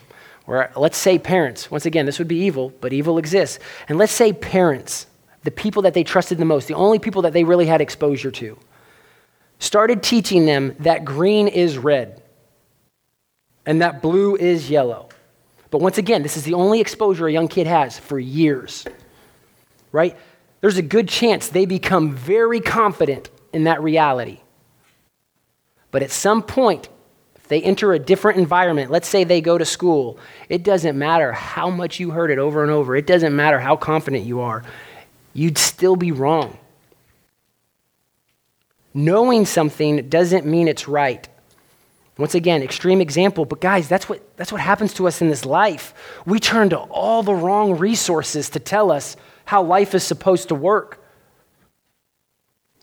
where, 0.45 0.71
let's 0.75 0.97
say, 0.97 1.17
parents, 1.17 1.71
once 1.71 1.85
again, 1.85 2.05
this 2.05 2.19
would 2.19 2.27
be 2.27 2.37
evil, 2.37 2.73
but 2.81 2.93
evil 2.93 3.17
exists. 3.17 3.59
And 3.87 3.97
let's 3.97 4.11
say 4.11 4.33
parents, 4.33 5.07
the 5.43 5.51
people 5.51 5.83
that 5.83 5.93
they 5.93 6.03
trusted 6.03 6.37
the 6.37 6.45
most, 6.45 6.67
the 6.67 6.73
only 6.73 6.99
people 6.99 7.21
that 7.23 7.33
they 7.33 7.43
really 7.43 7.65
had 7.65 7.81
exposure 7.81 8.31
to, 8.31 8.57
started 9.59 10.03
teaching 10.03 10.45
them 10.45 10.75
that 10.79 11.05
green 11.05 11.47
is 11.47 11.77
red 11.77 12.21
and 13.65 13.81
that 13.81 14.01
blue 14.01 14.35
is 14.35 14.69
yellow. 14.69 15.09
But 15.75 15.81
once 15.81 15.97
again, 15.97 16.23
this 16.23 16.37
is 16.37 16.45
the 16.45 16.53
only 16.53 16.79
exposure 16.79 17.27
a 17.27 17.33
young 17.33 17.49
kid 17.49 17.67
has 17.67 17.99
for 17.99 18.17
years, 18.17 18.85
right? 19.91 20.15
there's 20.61 20.77
a 20.77 20.81
good 20.81 21.09
chance 21.09 21.49
they 21.49 21.65
become 21.65 22.15
very 22.15 22.61
confident 22.61 23.29
in 23.51 23.65
that 23.65 23.83
reality. 23.83 24.39
But 25.91 26.01
at 26.01 26.11
some 26.11 26.43
point, 26.43 26.87
if 27.35 27.49
they 27.49 27.61
enter 27.61 27.91
a 27.91 27.99
different 27.99 28.39
environment, 28.39 28.89
let's 28.89 29.09
say 29.09 29.25
they 29.25 29.41
go 29.41 29.57
to 29.57 29.65
school, 29.65 30.17
it 30.47 30.63
doesn't 30.63 30.97
matter 30.97 31.33
how 31.33 31.69
much 31.69 31.99
you 31.99 32.11
heard 32.11 32.31
it 32.31 32.39
over 32.39 32.63
and 32.63 32.71
over, 32.71 32.95
it 32.95 33.05
doesn't 33.05 33.35
matter 33.35 33.59
how 33.59 33.75
confident 33.75 34.23
you 34.23 34.39
are, 34.39 34.63
you'd 35.33 35.57
still 35.57 35.97
be 35.97 36.13
wrong. 36.13 36.57
Knowing 38.93 39.45
something 39.45 40.07
doesn't 40.07 40.45
mean 40.45 40.69
it's 40.69 40.87
right. 40.87 41.27
Once 42.17 42.33
again, 42.33 42.63
extreme 42.63 43.01
example, 43.01 43.43
but 43.43 43.59
guys, 43.59 43.89
that's 43.89 44.07
what, 44.07 44.21
that's 44.37 44.51
what 44.51 44.61
happens 44.61 44.93
to 44.93 45.07
us 45.07 45.21
in 45.21 45.29
this 45.29 45.45
life. 45.45 45.93
We 46.25 46.39
turn 46.39 46.69
to 46.69 46.77
all 46.77 47.23
the 47.23 47.33
wrong 47.33 47.77
resources 47.77 48.49
to 48.51 48.59
tell 48.59 48.89
us 48.89 49.17
how 49.43 49.61
life 49.63 49.93
is 49.93 50.03
supposed 50.03 50.47
to 50.47 50.55
work. 50.55 51.01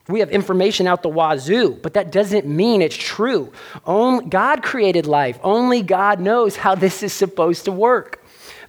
We 0.09 0.21
have 0.21 0.31
information 0.31 0.87
out 0.87 1.03
the 1.03 1.09
wazoo, 1.09 1.79
but 1.83 1.95
that 1.95 2.13
doesn't 2.13 2.47
mean 2.47 2.83
it's 2.83 2.97
true. 2.97 3.53
Only, 3.87 4.27
God 4.27 4.63
created 4.63 5.07
life. 5.07 5.39
Only 5.43 5.81
God 5.81 6.21
knows 6.21 6.57
how 6.57 6.75
this 6.75 7.03
is 7.03 7.13
supposed 7.13 7.65
to 7.65 7.73
work. 7.73 8.23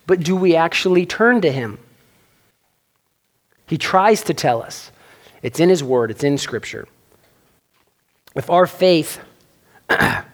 But 0.05 0.21
do 0.21 0.35
we 0.35 0.55
actually 0.55 1.05
turn 1.05 1.41
to 1.41 1.51
Him? 1.51 1.79
He 3.65 3.77
tries 3.77 4.23
to 4.23 4.33
tell 4.33 4.61
us. 4.61 4.91
It's 5.41 5.59
in 5.59 5.69
His 5.69 5.83
Word, 5.83 6.11
it's 6.11 6.23
in 6.23 6.37
Scripture. 6.37 6.87
If 8.35 8.49
our 8.49 8.67
faith, 8.67 9.19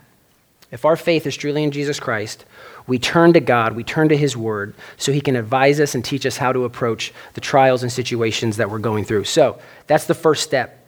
if 0.72 0.86
our 0.86 0.96
faith 0.96 1.26
is 1.26 1.36
truly 1.36 1.64
in 1.64 1.72
Jesus 1.72 2.00
Christ, 2.00 2.46
we 2.86 3.00
turn 3.00 3.34
to 3.34 3.40
God, 3.40 3.76
we 3.76 3.84
turn 3.84 4.10
to 4.10 4.18
His 4.18 4.38
Word, 4.38 4.74
so 4.98 5.12
He 5.12 5.22
can 5.22 5.36
advise 5.36 5.80
us 5.80 5.96
and 5.96 6.06
teach 6.06 6.26
us 6.26 6.38
how 6.38 6.52
to 6.52 6.66
approach 6.66 7.14
the 7.34 7.42
trials 7.42 7.84
and 7.84 7.92
situations 7.92 8.58
that 8.58 8.70
we're 8.70 8.80
going 8.80 9.06
through. 9.06 9.24
So 9.24 9.60
that's 9.88 10.06
the 10.06 10.14
first 10.14 10.44
step, 10.44 10.86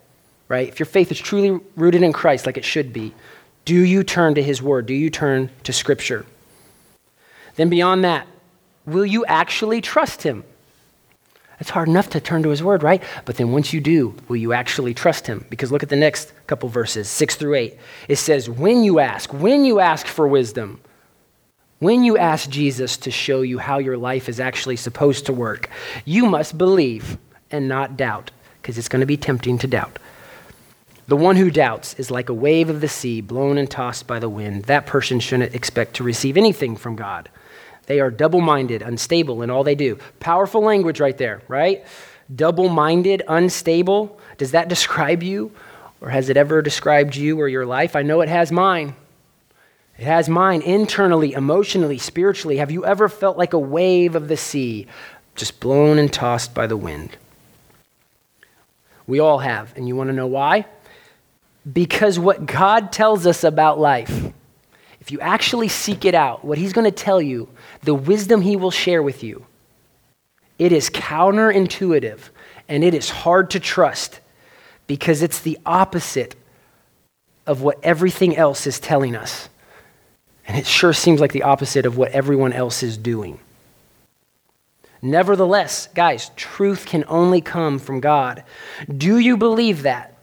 right? 0.48 0.68
If 0.68 0.80
your 0.80 0.86
faith 0.86 1.12
is 1.12 1.20
truly 1.20 1.60
rooted 1.76 2.04
in 2.04 2.14
Christ, 2.14 2.46
like 2.46 2.58
it 2.58 2.66
should 2.66 2.94
be, 2.94 3.14
do 3.66 3.76
you 3.76 4.04
turn 4.04 4.36
to 4.36 4.44
His 4.44 4.62
Word? 4.62 4.86
Do 4.86 4.94
you 4.94 5.10
turn 5.10 5.50
to 5.64 5.74
Scripture? 5.74 6.26
Then, 7.56 7.70
beyond 7.70 8.04
that, 8.04 8.28
will 8.86 9.06
you 9.06 9.26
actually 9.26 9.82
trust 9.82 10.24
Him? 10.24 10.44
It's 11.62 11.70
hard 11.70 11.88
enough 11.88 12.10
to 12.10 12.20
turn 12.20 12.42
to 12.42 12.50
His 12.50 12.64
Word, 12.64 12.82
right? 12.82 13.04
But 13.24 13.38
then 13.38 13.52
once 13.52 13.72
you 13.72 13.80
do, 13.80 14.16
will 14.28 14.36
you 14.36 14.52
actually 14.52 14.96
trust 14.96 15.28
Him? 15.28 15.46
Because 15.48 15.72
look 15.72 15.84
at 15.84 15.90
the 15.90 15.96
next 15.96 16.34
couple 16.48 16.68
verses, 16.70 17.08
six 17.08 17.36
through 17.36 17.54
eight. 17.54 17.78
It 18.08 18.16
says, 18.16 18.50
When 18.50 18.84
you 18.84 18.98
ask, 18.98 19.32
when 19.32 19.64
you 19.64 19.80
ask 19.80 20.08
for 20.08 20.28
wisdom, 20.28 20.82
when 21.78 22.04
you 22.04 22.18
ask 22.18 22.50
Jesus 22.50 22.98
to 22.98 23.12
show 23.12 23.42
you 23.42 23.60
how 23.60 23.78
your 23.78 23.96
life 23.96 24.28
is 24.28 24.40
actually 24.40 24.76
supposed 24.76 25.28
to 25.28 25.34
work, 25.34 25.70
you 26.04 26.26
must 26.26 26.58
believe 26.58 27.20
and 27.52 27.70
not 27.70 27.96
doubt, 27.96 28.32
because 28.60 28.80
it's 28.80 28.90
going 28.90 29.02
to 29.02 29.06
be 29.06 29.18
tempting 29.18 29.60
to 29.60 29.68
doubt. 29.68 30.00
The 31.08 31.16
one 31.16 31.36
who 31.36 31.52
doubts 31.52 31.94
is 31.96 32.10
like 32.10 32.30
a 32.30 32.34
wave 32.34 32.72
of 32.72 32.82
the 32.82 32.88
sea 32.88 33.22
blown 33.22 33.60
and 33.60 33.70
tossed 33.70 34.08
by 34.08 34.18
the 34.18 34.30
wind. 34.30 34.64
That 34.64 34.88
person 34.88 35.20
shouldn't 35.20 35.54
expect 35.54 35.96
to 35.98 36.04
receive 36.04 36.38
anything 36.38 36.76
from 36.76 36.96
God. 36.96 37.30
They 37.92 38.00
are 38.00 38.10
double 38.10 38.40
minded, 38.40 38.82
unstable 38.82 39.42
in 39.42 39.50
all 39.50 39.66
they 39.66 39.76
do. 39.76 40.00
Powerful 40.22 40.62
language 40.62 41.02
right 41.02 41.18
there, 41.18 41.42
right? 41.50 41.86
Double 42.34 42.70
minded, 42.70 43.22
unstable. 43.28 44.18
Does 44.38 44.52
that 44.52 44.70
describe 44.76 45.22
you? 45.22 45.52
Or 46.00 46.08
has 46.08 46.30
it 46.30 46.38
ever 46.38 46.62
described 46.62 47.18
you 47.18 47.38
or 47.42 47.50
your 47.50 47.66
life? 47.66 47.98
I 47.98 48.02
know 48.02 48.22
it 48.22 48.30
has 48.30 48.50
mine. 48.50 48.96
It 49.98 50.06
has 50.06 50.30
mine 50.30 50.62
internally, 50.62 51.34
emotionally, 51.34 51.98
spiritually. 51.98 52.56
Have 52.56 52.72
you 52.72 52.86
ever 52.86 53.10
felt 53.10 53.38
like 53.38 53.52
a 53.52 53.60
wave 53.60 54.16
of 54.16 54.30
the 54.30 54.38
sea, 54.38 54.88
just 55.36 55.60
blown 55.60 56.00
and 56.00 56.14
tossed 56.14 56.54
by 56.54 56.68
the 56.68 56.78
wind. 56.78 57.18
We 59.06 59.20
all 59.20 59.40
have. 59.40 59.76
And 59.76 59.86
you 59.86 59.98
want 59.98 60.08
to 60.08 60.16
know 60.16 60.28
why? 60.28 60.66
Because 61.70 62.18
what 62.18 62.46
God 62.46 62.94
tells 62.94 63.28
us 63.28 63.44
about 63.44 63.82
life, 63.82 64.32
if 65.02 65.12
you 65.12 65.20
actually 65.20 65.68
seek 65.68 66.06
it 66.06 66.14
out, 66.14 66.46
what 66.46 66.60
He's 66.60 66.74
going 66.74 66.86
to 66.86 66.92
tell 66.92 67.22
you, 67.22 67.50
the 67.82 67.96
wisdom 67.96 68.42
He 68.42 68.56
will 68.56 68.72
share 68.72 69.02
with 69.02 69.24
you, 69.24 69.46
it 70.60 70.72
is 70.72 70.92
counterintuitive 70.92 72.20
and 72.70 72.84
it 72.84 72.94
is 72.94 73.10
hard 73.10 73.50
to 73.50 73.60
trust 73.60 74.20
because 74.86 75.24
it's 75.24 75.40
the 75.40 75.58
opposite 75.66 76.36
of 77.48 77.64
what 77.64 77.80
everything 77.82 78.38
else 78.38 78.68
is 78.68 78.80
telling 78.80 79.16
us. 79.16 79.50
And 80.48 80.56
it 80.56 80.68
sure 80.68 80.94
seems 80.94 81.20
like 81.20 81.32
the 81.32 81.44
opposite 81.44 81.88
of 81.88 81.98
what 81.98 82.12
everyone 82.12 82.54
else 82.54 82.84
is 82.84 82.96
doing. 82.96 83.40
Nevertheless, 85.02 85.88
guys, 85.96 86.30
truth 86.36 86.86
can 86.86 87.06
only 87.08 87.42
come 87.42 87.80
from 87.80 88.00
God. 88.00 88.44
Do 88.98 89.18
you 89.18 89.36
believe 89.36 89.82
that? 89.82 90.16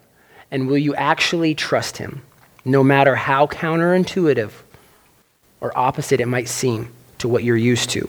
And 0.52 0.68
will 0.68 0.78
you 0.78 0.94
actually 0.94 1.56
trust 1.56 1.96
Him, 1.96 2.22
no 2.64 2.84
matter 2.84 3.16
how 3.16 3.48
counterintuitive 3.48 4.52
or 5.60 5.76
opposite 5.76 6.20
it 6.20 6.26
might 6.26 6.48
seem 6.48 6.92
to 7.18 7.28
what 7.28 7.44
you're 7.44 7.56
used 7.56 7.90
to? 7.90 8.08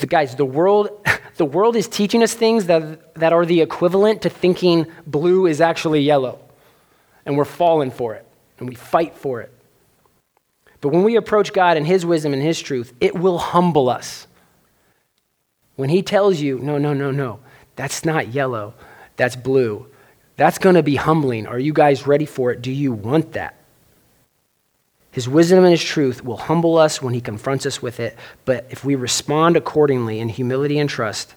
The, 0.00 0.06
guys, 0.06 0.36
the 0.36 0.44
world, 0.44 0.90
the 1.36 1.44
world 1.44 1.76
is 1.76 1.88
teaching 1.88 2.22
us 2.22 2.34
things 2.34 2.66
that, 2.66 3.14
that 3.14 3.32
are 3.32 3.46
the 3.46 3.60
equivalent 3.60 4.22
to 4.22 4.30
thinking 4.30 4.86
blue 5.06 5.46
is 5.46 5.60
actually 5.60 6.00
yellow. 6.00 6.38
And 7.24 7.36
we're 7.36 7.44
falling 7.44 7.90
for 7.90 8.14
it, 8.14 8.24
and 8.58 8.68
we 8.68 8.74
fight 8.74 9.16
for 9.16 9.40
it. 9.40 9.52
But 10.80 10.90
when 10.90 11.02
we 11.02 11.16
approach 11.16 11.52
God 11.52 11.76
and 11.76 11.86
His 11.86 12.06
wisdom 12.06 12.32
and 12.32 12.42
His 12.42 12.60
truth, 12.60 12.92
it 13.00 13.14
will 13.14 13.38
humble 13.38 13.88
us. 13.88 14.26
When 15.74 15.88
He 15.88 16.02
tells 16.02 16.40
you, 16.40 16.58
no, 16.58 16.78
no, 16.78 16.92
no, 16.92 17.10
no, 17.10 17.40
that's 17.74 18.04
not 18.04 18.28
yellow, 18.28 18.74
that's 19.16 19.34
blue, 19.34 19.86
that's 20.36 20.58
going 20.58 20.76
to 20.76 20.82
be 20.82 20.96
humbling. 20.96 21.46
Are 21.46 21.58
you 21.58 21.72
guys 21.72 22.06
ready 22.06 22.26
for 22.26 22.52
it? 22.52 22.62
Do 22.62 22.70
you 22.70 22.92
want 22.92 23.32
that? 23.32 23.56
His 25.16 25.26
wisdom 25.26 25.64
and 25.64 25.70
His 25.70 25.82
truth 25.82 26.22
will 26.22 26.36
humble 26.36 26.76
us 26.76 27.00
when 27.00 27.14
He 27.14 27.22
confronts 27.22 27.64
us 27.64 27.80
with 27.80 28.00
it. 28.00 28.18
But 28.44 28.66
if 28.68 28.84
we 28.84 28.96
respond 28.96 29.56
accordingly 29.56 30.20
in 30.20 30.28
humility 30.28 30.78
and 30.78 30.90
trust, 30.90 31.34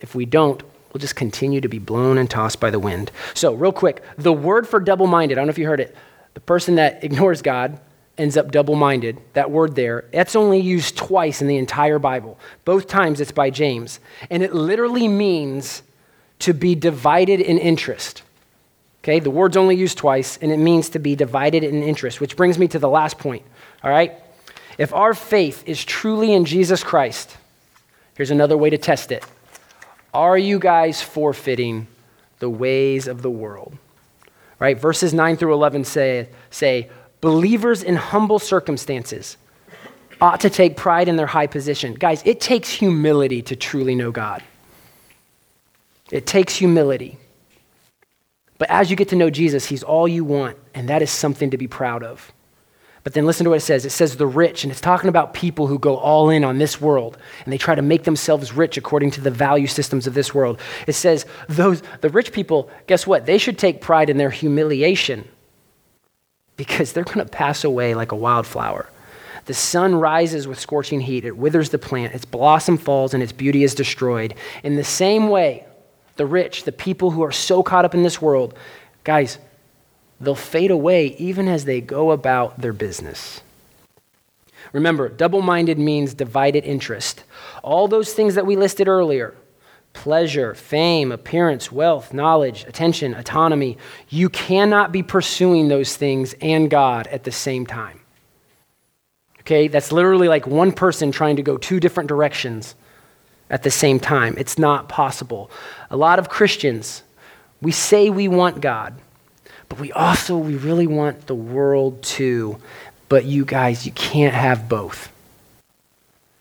if 0.00 0.16
we 0.16 0.26
don't, 0.26 0.60
we'll 0.92 0.98
just 0.98 1.14
continue 1.14 1.60
to 1.60 1.68
be 1.68 1.78
blown 1.78 2.18
and 2.18 2.28
tossed 2.28 2.58
by 2.58 2.68
the 2.68 2.80
wind. 2.80 3.12
So, 3.32 3.54
real 3.54 3.70
quick, 3.70 4.02
the 4.18 4.32
word 4.32 4.66
for 4.66 4.80
double 4.80 5.06
minded, 5.06 5.38
I 5.38 5.42
don't 5.42 5.46
know 5.46 5.52
if 5.52 5.58
you 5.58 5.68
heard 5.68 5.78
it, 5.78 5.94
the 6.34 6.40
person 6.40 6.74
that 6.74 7.04
ignores 7.04 7.42
God 7.42 7.78
ends 8.18 8.36
up 8.36 8.50
double 8.50 8.74
minded. 8.74 9.18
That 9.34 9.52
word 9.52 9.76
there, 9.76 10.06
that's 10.12 10.34
only 10.34 10.58
used 10.58 10.96
twice 10.96 11.42
in 11.42 11.46
the 11.46 11.58
entire 11.58 12.00
Bible. 12.00 12.40
Both 12.64 12.88
times 12.88 13.20
it's 13.20 13.30
by 13.30 13.50
James. 13.50 14.00
And 14.30 14.42
it 14.42 14.52
literally 14.52 15.06
means 15.06 15.84
to 16.40 16.52
be 16.52 16.74
divided 16.74 17.40
in 17.40 17.56
interest. 17.56 18.24
Okay, 19.02 19.18
the 19.18 19.30
word's 19.30 19.56
only 19.56 19.74
used 19.74 19.98
twice, 19.98 20.38
and 20.40 20.52
it 20.52 20.58
means 20.58 20.90
to 20.90 21.00
be 21.00 21.16
divided 21.16 21.64
in 21.64 21.82
interest, 21.82 22.20
which 22.20 22.36
brings 22.36 22.56
me 22.56 22.68
to 22.68 22.78
the 22.78 22.88
last 22.88 23.18
point. 23.18 23.44
All 23.82 23.90
right? 23.90 24.14
If 24.78 24.94
our 24.94 25.12
faith 25.12 25.64
is 25.66 25.84
truly 25.84 26.32
in 26.32 26.44
Jesus 26.44 26.84
Christ, 26.84 27.36
here's 28.14 28.30
another 28.30 28.56
way 28.56 28.70
to 28.70 28.78
test 28.78 29.10
it. 29.10 29.24
Are 30.14 30.38
you 30.38 30.60
guys 30.60 31.02
forfeiting 31.02 31.88
the 32.38 32.48
ways 32.48 33.08
of 33.08 33.22
the 33.22 33.30
world? 33.30 33.76
Right? 34.60 34.78
Verses 34.78 35.12
9 35.12 35.36
through 35.36 35.54
11 35.54 35.84
say, 35.84 36.28
say 36.50 36.88
Believers 37.20 37.82
in 37.82 37.96
humble 37.96 38.38
circumstances 38.38 39.36
ought 40.20 40.40
to 40.40 40.50
take 40.50 40.76
pride 40.76 41.08
in 41.08 41.16
their 41.16 41.26
high 41.26 41.48
position. 41.48 41.94
Guys, 41.94 42.22
it 42.24 42.40
takes 42.40 42.70
humility 42.70 43.42
to 43.42 43.56
truly 43.56 43.96
know 43.96 44.12
God. 44.12 44.42
It 46.12 46.26
takes 46.26 46.54
humility. 46.54 47.18
But 48.62 48.70
as 48.70 48.90
you 48.90 48.96
get 48.96 49.08
to 49.08 49.16
know 49.16 49.28
Jesus, 49.28 49.66
he's 49.66 49.82
all 49.82 50.06
you 50.06 50.22
want, 50.22 50.56
and 50.72 50.88
that 50.88 51.02
is 51.02 51.10
something 51.10 51.50
to 51.50 51.58
be 51.58 51.66
proud 51.66 52.04
of. 52.04 52.30
But 53.02 53.12
then 53.12 53.26
listen 53.26 53.42
to 53.42 53.50
what 53.50 53.56
it 53.56 53.62
says. 53.62 53.84
It 53.84 53.90
says 53.90 54.16
the 54.16 54.26
rich, 54.28 54.62
and 54.62 54.70
it's 54.70 54.80
talking 54.80 55.08
about 55.08 55.34
people 55.34 55.66
who 55.66 55.80
go 55.80 55.96
all 55.96 56.30
in 56.30 56.44
on 56.44 56.58
this 56.58 56.80
world 56.80 57.18
and 57.42 57.52
they 57.52 57.58
try 57.58 57.74
to 57.74 57.82
make 57.82 58.04
themselves 58.04 58.52
rich 58.52 58.76
according 58.76 59.10
to 59.10 59.20
the 59.20 59.32
value 59.32 59.66
systems 59.66 60.06
of 60.06 60.14
this 60.14 60.32
world. 60.32 60.60
It 60.86 60.92
says 60.92 61.26
those 61.48 61.82
the 62.02 62.08
rich 62.10 62.30
people, 62.30 62.70
guess 62.86 63.04
what? 63.04 63.26
They 63.26 63.36
should 63.36 63.58
take 63.58 63.80
pride 63.80 64.08
in 64.08 64.16
their 64.16 64.30
humiliation 64.30 65.28
because 66.56 66.92
they're 66.92 67.02
going 67.02 67.18
to 67.18 67.24
pass 67.26 67.64
away 67.64 67.96
like 67.96 68.12
a 68.12 68.16
wildflower. 68.16 68.88
The 69.46 69.54
sun 69.54 69.96
rises 69.96 70.46
with 70.46 70.60
scorching 70.60 71.00
heat, 71.00 71.24
it 71.24 71.36
withers 71.36 71.70
the 71.70 71.78
plant, 71.78 72.14
its 72.14 72.24
blossom 72.24 72.78
falls, 72.78 73.12
and 73.12 73.24
its 73.24 73.32
beauty 73.32 73.64
is 73.64 73.74
destroyed. 73.74 74.34
In 74.62 74.76
the 74.76 74.84
same 74.84 75.30
way, 75.30 75.66
the 76.16 76.26
rich, 76.26 76.64
the 76.64 76.72
people 76.72 77.10
who 77.10 77.22
are 77.22 77.32
so 77.32 77.62
caught 77.62 77.84
up 77.84 77.94
in 77.94 78.02
this 78.02 78.20
world, 78.20 78.54
guys, 79.04 79.38
they'll 80.20 80.34
fade 80.34 80.70
away 80.70 81.08
even 81.18 81.48
as 81.48 81.64
they 81.64 81.80
go 81.80 82.10
about 82.10 82.60
their 82.60 82.72
business. 82.72 83.40
Remember, 84.72 85.08
double 85.08 85.42
minded 85.42 85.78
means 85.78 86.14
divided 86.14 86.64
interest. 86.64 87.24
All 87.62 87.88
those 87.88 88.12
things 88.12 88.34
that 88.36 88.46
we 88.46 88.56
listed 88.56 88.88
earlier 88.88 89.34
pleasure, 89.92 90.54
fame, 90.54 91.12
appearance, 91.12 91.70
wealth, 91.70 92.14
knowledge, 92.14 92.64
attention, 92.64 93.14
autonomy. 93.14 93.76
You 94.08 94.30
cannot 94.30 94.90
be 94.90 95.02
pursuing 95.02 95.68
those 95.68 95.96
things 95.96 96.34
and 96.40 96.70
God 96.70 97.06
at 97.08 97.24
the 97.24 97.32
same 97.32 97.66
time. 97.66 98.00
Okay, 99.40 99.68
that's 99.68 99.92
literally 99.92 100.28
like 100.28 100.46
one 100.46 100.72
person 100.72 101.12
trying 101.12 101.36
to 101.36 101.42
go 101.42 101.58
two 101.58 101.78
different 101.78 102.08
directions 102.08 102.74
at 103.52 103.62
the 103.62 103.70
same 103.70 104.00
time. 104.00 104.34
It's 104.38 104.58
not 104.58 104.88
possible. 104.88 105.50
A 105.90 105.96
lot 105.96 106.18
of 106.18 106.28
Christians, 106.30 107.02
we 107.60 107.70
say 107.70 108.10
we 108.10 108.26
want 108.26 108.60
God, 108.60 108.94
but 109.68 109.78
we 109.78 109.92
also, 109.92 110.36
we 110.36 110.56
really 110.56 110.86
want 110.86 111.26
the 111.26 111.34
world 111.34 112.02
too. 112.02 112.56
But 113.08 113.26
you 113.26 113.44
guys, 113.44 113.84
you 113.86 113.92
can't 113.92 114.34
have 114.34 114.68
both. 114.70 115.12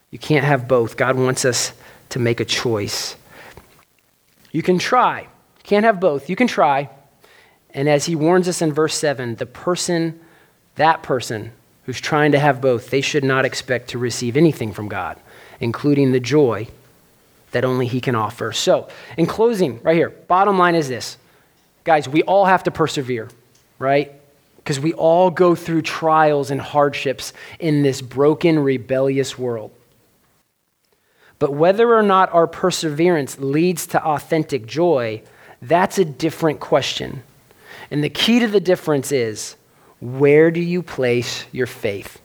You 0.10 0.18
can't 0.18 0.46
have 0.46 0.68
both. 0.68 0.96
God 0.98 1.18
wants 1.18 1.44
us 1.44 1.74
to 2.10 2.20
make 2.20 2.40
a 2.40 2.46
choice. 2.46 3.18
You 4.54 4.64
can 4.64 4.80
try. 4.80 5.22
You 5.22 5.64
can't 5.64 5.86
have 5.86 6.00
both. 6.00 6.30
You 6.30 6.38
can 6.38 6.48
try. 6.48 6.90
And 7.74 7.90
as 7.90 8.06
he 8.06 8.16
warns 8.16 8.48
us 8.48 8.62
in 8.62 8.74
verse 8.74 8.96
7, 8.96 9.36
the 9.36 9.46
person, 9.46 10.20
that 10.76 11.04
person 11.04 11.52
who's 11.86 12.00
trying 12.00 12.32
to 12.32 12.40
have 12.40 12.62
both, 12.62 12.90
they 12.90 13.02
should 13.02 13.24
not 13.24 13.44
expect 13.44 13.90
to 13.90 13.98
receive 13.98 14.38
anything 14.38 14.72
from 14.72 14.88
God, 14.88 15.18
including 15.60 16.12
the 16.12 16.20
joy 16.20 16.68
that 17.52 17.66
only 17.66 17.88
he 17.88 18.02
can 18.02 18.16
offer. 18.16 18.52
So, 18.52 18.88
in 19.18 19.26
closing, 19.26 19.82
right 19.82 19.96
here, 19.96 20.10
bottom 20.10 20.58
line 20.58 20.76
is 20.76 20.88
this. 20.88 21.18
Guys, 21.84 22.08
we 22.08 22.24
all 22.24 22.46
have 22.46 22.64
to 22.64 22.72
persevere, 22.72 23.30
right? 23.80 24.14
Because 24.58 24.80
we 24.80 24.94
all 24.94 25.32
go 25.32 25.56
through 25.56 25.82
trials 25.82 26.52
and 26.52 26.62
hardships 26.62 27.34
in 27.60 27.84
this 27.84 28.02
broken, 28.02 28.60
rebellious 28.60 29.38
world. 29.38 29.72
But 31.40 31.54
whether 31.54 31.92
or 31.92 32.04
not 32.04 32.32
our 32.34 32.46
perseverance 32.46 33.40
leads 33.40 33.88
to 33.88 34.06
authentic 34.06 34.68
joy, 34.68 35.24
that's 35.60 35.98
a 35.98 36.06
different 36.06 36.60
question. 36.60 37.24
And 37.90 38.04
the 38.04 38.10
key 38.10 38.40
to 38.40 38.48
the 38.48 38.60
difference 38.60 39.12
is 39.12 39.56
where 40.00 40.52
do 40.52 40.62
you 40.62 40.84
place 40.84 41.46
your 41.52 41.66
faith? 41.66 42.21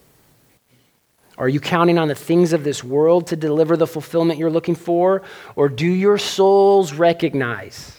Are 1.38 1.48
you 1.48 1.60
counting 1.60 1.98
on 1.98 2.08
the 2.08 2.14
things 2.14 2.52
of 2.52 2.64
this 2.64 2.82
world 2.82 3.26
to 3.28 3.36
deliver 3.36 3.76
the 3.76 3.86
fulfillment 3.86 4.38
you're 4.38 4.50
looking 4.50 4.74
for? 4.74 5.22
Or 5.54 5.68
do 5.68 5.86
your 5.86 6.18
souls 6.18 6.94
recognize 6.94 7.98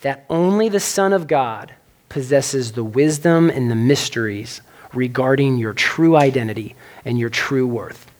that 0.00 0.24
only 0.30 0.68
the 0.68 0.80
Son 0.80 1.12
of 1.12 1.26
God 1.26 1.74
possesses 2.08 2.72
the 2.72 2.84
wisdom 2.84 3.50
and 3.50 3.70
the 3.70 3.74
mysteries 3.74 4.62
regarding 4.94 5.58
your 5.58 5.74
true 5.74 6.16
identity 6.16 6.74
and 7.04 7.18
your 7.18 7.28
true 7.28 7.66
worth? 7.66 8.10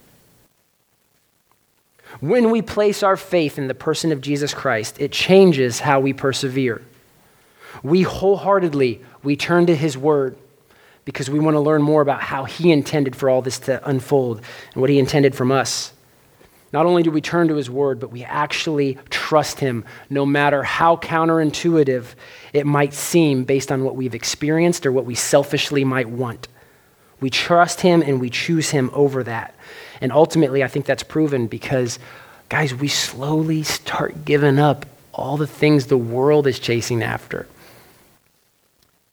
When 2.20 2.50
we 2.50 2.60
place 2.60 3.02
our 3.02 3.16
faith 3.16 3.58
in 3.58 3.68
the 3.68 3.74
person 3.74 4.12
of 4.12 4.20
Jesus 4.20 4.52
Christ, 4.52 5.00
it 5.00 5.12
changes 5.12 5.80
how 5.80 6.00
we 6.00 6.12
persevere. 6.12 6.82
We 7.82 8.02
wholeheartedly 8.02 9.00
we 9.22 9.34
turn 9.36 9.66
to 9.66 9.74
his 9.74 9.96
word 9.96 10.36
because 11.04 11.28
we 11.28 11.38
want 11.38 11.54
to 11.54 11.60
learn 11.60 11.82
more 11.82 12.00
about 12.00 12.22
how 12.22 12.44
he 12.44 12.70
intended 12.70 13.16
for 13.16 13.28
all 13.28 13.42
this 13.42 13.58
to 13.60 13.88
unfold 13.88 14.40
and 14.72 14.80
what 14.80 14.90
he 14.90 14.98
intended 14.98 15.34
from 15.34 15.50
us. 15.50 15.92
Not 16.72 16.86
only 16.86 17.02
do 17.02 17.10
we 17.10 17.20
turn 17.20 17.48
to 17.48 17.56
his 17.56 17.68
word, 17.68 18.00
but 18.00 18.10
we 18.10 18.24
actually 18.24 18.96
trust 19.10 19.60
him 19.60 19.84
no 20.08 20.24
matter 20.24 20.62
how 20.62 20.96
counterintuitive 20.96 22.06
it 22.52 22.66
might 22.66 22.94
seem 22.94 23.44
based 23.44 23.70
on 23.70 23.84
what 23.84 23.94
we've 23.94 24.14
experienced 24.14 24.86
or 24.86 24.92
what 24.92 25.04
we 25.04 25.14
selfishly 25.14 25.84
might 25.84 26.08
want. 26.08 26.48
We 27.20 27.28
trust 27.30 27.82
him 27.82 28.02
and 28.02 28.20
we 28.20 28.30
choose 28.30 28.70
him 28.70 28.90
over 28.94 29.22
that. 29.24 29.54
And 30.00 30.12
ultimately, 30.12 30.64
I 30.64 30.68
think 30.68 30.86
that's 30.86 31.02
proven 31.02 31.46
because, 31.46 31.98
guys, 32.48 32.74
we 32.74 32.88
slowly 32.88 33.62
start 33.62 34.24
giving 34.24 34.58
up 34.58 34.86
all 35.12 35.36
the 35.36 35.46
things 35.46 35.86
the 35.86 35.98
world 35.98 36.46
is 36.46 36.58
chasing 36.58 37.02
after. 37.02 37.46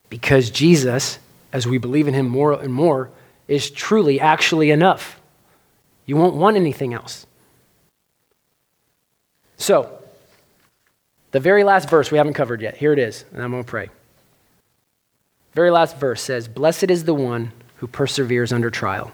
Because 0.10 0.50
Jesus, 0.50 1.20
as 1.52 1.68
we 1.68 1.78
believe 1.78 2.08
in 2.08 2.14
him 2.14 2.28
more 2.28 2.54
and 2.54 2.74
more, 2.74 3.10
is 3.48 3.70
truly 3.70 4.20
actually 4.20 4.72
enough. 4.72 5.20
You 6.06 6.16
won't 6.16 6.36
want 6.36 6.56
anything 6.56 6.94
else. 6.94 7.26
So, 9.58 10.00
the 11.32 11.40
very 11.40 11.64
last 11.64 11.90
verse 11.90 12.12
we 12.12 12.18
haven't 12.18 12.34
covered 12.34 12.62
yet. 12.62 12.78
Here 12.78 12.94
it 12.94 13.00
is, 13.00 13.26
and 13.34 13.44
I'm 13.44 13.52
going 13.52 13.64
to 13.64 13.70
pray. 13.70 13.90
Very 15.54 15.72
last 15.72 15.98
verse 15.98 16.22
says, 16.22 16.48
Blessed 16.48 16.90
is 16.90 17.04
the 17.04 17.14
one 17.14 17.52
who 17.78 17.88
perseveres 17.88 18.54
under 18.54 18.70
trial. 18.70 19.12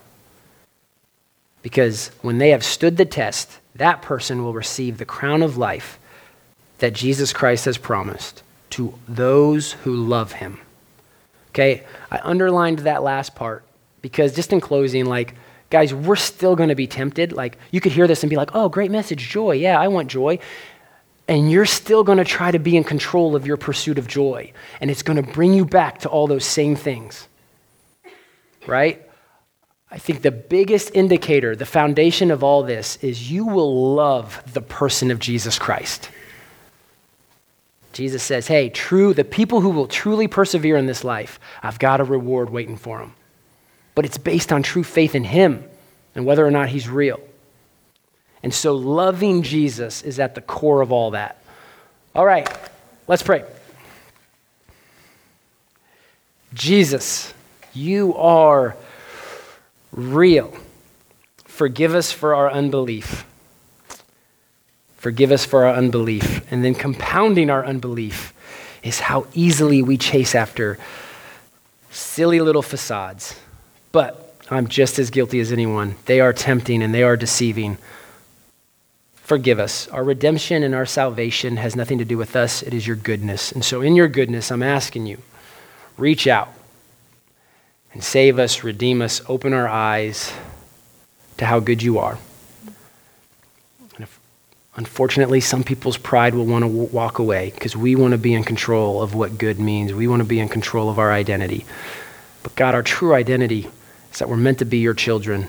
Because 1.61 2.11
when 2.21 2.37
they 2.37 2.51
have 2.51 2.63
stood 2.63 2.97
the 2.97 3.05
test, 3.05 3.59
that 3.75 4.01
person 4.01 4.43
will 4.43 4.53
receive 4.53 4.97
the 4.97 5.05
crown 5.05 5.41
of 5.41 5.57
life 5.57 5.99
that 6.79 6.93
Jesus 6.93 7.33
Christ 7.33 7.65
has 7.65 7.77
promised 7.77 8.43
to 8.71 8.93
those 9.07 9.73
who 9.73 9.95
love 9.95 10.33
him. 10.33 10.59
Okay, 11.55 11.83
I 12.11 12.19
underlined 12.21 12.79
that 12.79 13.01
last 13.01 13.33
part 13.33 13.63
because 14.01 14.35
just 14.35 14.51
in 14.51 14.59
closing, 14.59 15.05
like, 15.05 15.35
guys, 15.69 15.93
we're 15.93 16.17
still 16.17 16.53
going 16.53 16.67
to 16.67 16.75
be 16.75 16.85
tempted. 16.85 17.31
Like, 17.31 17.57
you 17.71 17.79
could 17.79 17.93
hear 17.93 18.07
this 18.07 18.23
and 18.23 18.29
be 18.29 18.35
like, 18.35 18.49
oh, 18.53 18.67
great 18.67 18.91
message, 18.91 19.29
joy. 19.29 19.53
Yeah, 19.53 19.79
I 19.79 19.87
want 19.87 20.11
joy. 20.11 20.39
And 21.29 21.49
you're 21.49 21.65
still 21.65 22.03
going 22.03 22.17
to 22.17 22.25
try 22.25 22.51
to 22.51 22.59
be 22.59 22.75
in 22.75 22.83
control 22.83 23.37
of 23.37 23.47
your 23.47 23.55
pursuit 23.55 23.97
of 23.97 24.05
joy. 24.05 24.51
And 24.81 24.91
it's 24.91 25.01
going 25.01 25.15
to 25.15 25.31
bring 25.31 25.53
you 25.53 25.63
back 25.63 25.99
to 25.99 26.09
all 26.09 26.27
those 26.27 26.43
same 26.43 26.75
things. 26.75 27.25
Right? 28.67 29.01
I 29.89 29.97
think 29.97 30.23
the 30.23 30.31
biggest 30.31 30.91
indicator, 30.93 31.55
the 31.55 31.65
foundation 31.65 32.31
of 32.31 32.43
all 32.43 32.63
this, 32.63 32.97
is 32.97 33.31
you 33.31 33.45
will 33.45 33.95
love 33.95 34.43
the 34.51 34.61
person 34.61 35.09
of 35.09 35.19
Jesus 35.19 35.57
Christ. 35.57 36.09
Jesus 37.95 38.23
says, 38.23 38.47
hey, 38.47 38.67
true, 38.67 39.13
the 39.13 39.23
people 39.23 39.61
who 39.61 39.69
will 39.69 39.87
truly 39.87 40.27
persevere 40.27 40.75
in 40.75 40.85
this 40.85 41.05
life, 41.05 41.39
I've 41.63 41.79
got 41.79 42.01
a 42.01 42.03
reward 42.03 42.49
waiting 42.49 42.75
for 42.75 42.99
them. 42.99 43.15
But 43.95 44.03
it's 44.03 44.17
based 44.17 44.51
on 44.51 44.63
true 44.63 44.83
faith 44.83 45.15
in 45.15 45.23
Him 45.23 45.63
and 46.13 46.25
whether 46.25 46.45
or 46.45 46.51
not 46.51 46.67
He's 46.67 46.89
real. 46.89 47.21
And 48.43 48.53
so 48.53 48.75
loving 48.75 49.43
Jesus 49.43 50.01
is 50.01 50.19
at 50.19 50.35
the 50.35 50.41
core 50.41 50.81
of 50.81 50.91
all 50.91 51.11
that. 51.11 51.41
All 52.13 52.25
right, 52.25 52.45
let's 53.07 53.23
pray. 53.23 53.45
Jesus, 56.53 57.33
you 57.73 58.13
are 58.15 58.75
real. 59.93 60.53
Forgive 61.45 61.95
us 61.95 62.11
for 62.11 62.35
our 62.35 62.51
unbelief. 62.51 63.25
Forgive 65.05 65.31
us 65.31 65.45
for 65.45 65.65
our 65.65 65.75
unbelief. 65.75 66.51
And 66.51 66.65
then 66.65 66.73
compounding 66.73 67.51
our 67.51 67.63
unbelief 67.63 68.33
is 68.81 69.01
how 69.01 69.27
easily 69.35 69.83
we 69.83 69.99
chase 69.99 70.33
after 70.33 70.79
silly 71.91 72.41
little 72.41 72.63
facades. 72.63 73.39
But 73.91 74.35
I'm 74.49 74.67
just 74.67 74.97
as 74.97 75.11
guilty 75.11 75.39
as 75.39 75.51
anyone. 75.51 75.93
They 76.07 76.21
are 76.21 76.33
tempting 76.33 76.81
and 76.81 76.91
they 76.91 77.03
are 77.03 77.15
deceiving. 77.15 77.77
Forgive 79.13 79.59
us. 79.59 79.87
Our 79.89 80.03
redemption 80.03 80.63
and 80.63 80.73
our 80.73 80.87
salvation 80.87 81.57
has 81.57 81.75
nothing 81.75 81.99
to 81.99 82.05
do 82.05 82.17
with 82.17 82.35
us, 82.35 82.63
it 82.63 82.73
is 82.73 82.87
your 82.87 82.95
goodness. 82.95 83.51
And 83.51 83.63
so, 83.63 83.81
in 83.81 83.95
your 83.95 84.07
goodness, 84.07 84.51
I'm 84.51 84.63
asking 84.63 85.05
you 85.05 85.19
reach 85.99 86.25
out 86.25 86.51
and 87.93 88.03
save 88.03 88.39
us, 88.39 88.63
redeem 88.63 89.03
us, 89.03 89.21
open 89.29 89.53
our 89.53 89.67
eyes 89.67 90.33
to 91.37 91.45
how 91.45 91.59
good 91.59 91.83
you 91.83 91.99
are. 91.99 92.17
Unfortunately, 94.77 95.39
some 95.39 95.63
people's 95.63 95.97
pride 95.97 96.35
will 96.35 96.45
want 96.45 96.63
to 96.63 96.69
w- 96.69 96.89
walk 96.91 97.19
away 97.19 97.51
because 97.51 97.77
we 97.77 97.95
want 97.95 98.11
to 98.11 98.17
be 98.17 98.33
in 98.33 98.43
control 98.43 99.01
of 99.01 99.15
what 99.15 99.37
good 99.37 99.57
means. 99.57 99.93
We 99.93 100.07
want 100.07 100.21
to 100.21 100.27
be 100.27 100.39
in 100.39 100.49
control 100.49 100.89
of 100.89 100.99
our 100.99 101.13
identity. 101.13 101.65
But 102.43 102.55
God, 102.55 102.75
our 102.75 102.83
true 102.83 103.13
identity 103.13 103.69
is 104.11 104.19
that 104.19 104.27
we're 104.27 104.35
meant 104.35 104.59
to 104.59 104.65
be 104.65 104.79
your 104.79 104.93
children. 104.93 105.47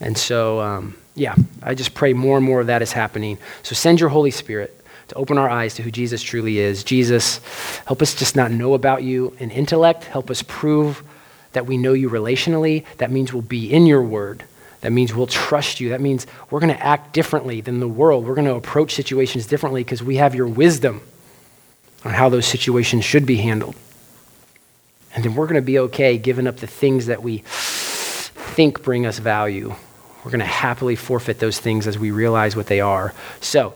And 0.00 0.18
so, 0.18 0.60
um, 0.60 0.96
yeah, 1.14 1.34
I 1.62 1.74
just 1.74 1.94
pray 1.94 2.12
more 2.12 2.36
and 2.36 2.44
more 2.44 2.60
of 2.60 2.66
that 2.66 2.82
is 2.82 2.92
happening. 2.92 3.38
So 3.62 3.74
send 3.74 4.00
your 4.00 4.10
Holy 4.10 4.30
Spirit 4.30 4.74
to 5.08 5.14
open 5.14 5.38
our 5.38 5.48
eyes 5.48 5.74
to 5.76 5.82
who 5.82 5.90
Jesus 5.90 6.22
truly 6.22 6.58
is. 6.58 6.84
Jesus, 6.84 7.40
help 7.86 8.02
us 8.02 8.14
just 8.14 8.36
not 8.36 8.50
know 8.50 8.74
about 8.74 9.02
you 9.02 9.34
in 9.38 9.50
intellect. 9.50 10.04
Help 10.04 10.30
us 10.30 10.42
prove 10.42 11.02
that 11.52 11.66
we 11.66 11.78
know 11.78 11.94
you 11.94 12.10
relationally. 12.10 12.84
That 12.98 13.10
means 13.10 13.32
we'll 13.32 13.42
be 13.42 13.72
in 13.72 13.86
your 13.86 14.02
word. 14.02 14.44
That 14.80 14.92
means 14.92 15.14
we'll 15.14 15.26
trust 15.26 15.80
you. 15.80 15.88
That 15.90 16.00
means 16.00 16.26
we're 16.50 16.60
going 16.60 16.74
to 16.74 16.84
act 16.84 17.12
differently 17.12 17.60
than 17.60 17.80
the 17.80 17.88
world. 17.88 18.24
We're 18.24 18.34
going 18.34 18.46
to 18.46 18.54
approach 18.54 18.94
situations 18.94 19.46
differently 19.46 19.82
because 19.82 20.02
we 20.02 20.16
have 20.16 20.34
your 20.34 20.46
wisdom 20.46 21.00
on 22.04 22.12
how 22.12 22.28
those 22.28 22.46
situations 22.46 23.04
should 23.04 23.26
be 23.26 23.36
handled. 23.36 23.74
And 25.14 25.24
then 25.24 25.34
we're 25.34 25.46
going 25.46 25.56
to 25.56 25.62
be 25.62 25.78
okay 25.80 26.16
giving 26.16 26.46
up 26.46 26.58
the 26.58 26.66
things 26.66 27.06
that 27.06 27.22
we 27.22 27.42
think 27.44 28.82
bring 28.82 29.04
us 29.04 29.18
value. 29.18 29.74
We're 30.24 30.30
going 30.30 30.40
to 30.40 30.46
happily 30.46 30.94
forfeit 30.94 31.38
those 31.40 31.58
things 31.58 31.86
as 31.86 31.98
we 31.98 32.10
realize 32.10 32.54
what 32.54 32.66
they 32.66 32.80
are. 32.80 33.14
So, 33.40 33.74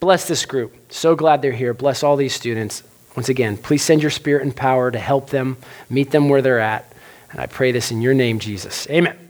bless 0.00 0.26
this 0.26 0.44
group. 0.44 0.74
So 0.90 1.14
glad 1.14 1.42
they're 1.42 1.52
here. 1.52 1.74
Bless 1.74 2.02
all 2.02 2.16
these 2.16 2.34
students. 2.34 2.82
Once 3.16 3.28
again, 3.28 3.56
please 3.56 3.82
send 3.82 4.02
your 4.02 4.10
spirit 4.10 4.42
and 4.42 4.54
power 4.54 4.90
to 4.90 4.98
help 4.98 5.30
them, 5.30 5.56
meet 5.88 6.10
them 6.10 6.28
where 6.28 6.42
they're 6.42 6.60
at. 6.60 6.92
And 7.30 7.40
I 7.40 7.46
pray 7.46 7.72
this 7.72 7.90
in 7.90 8.02
your 8.02 8.14
name, 8.14 8.38
Jesus. 8.38 8.88
Amen. 8.90 9.25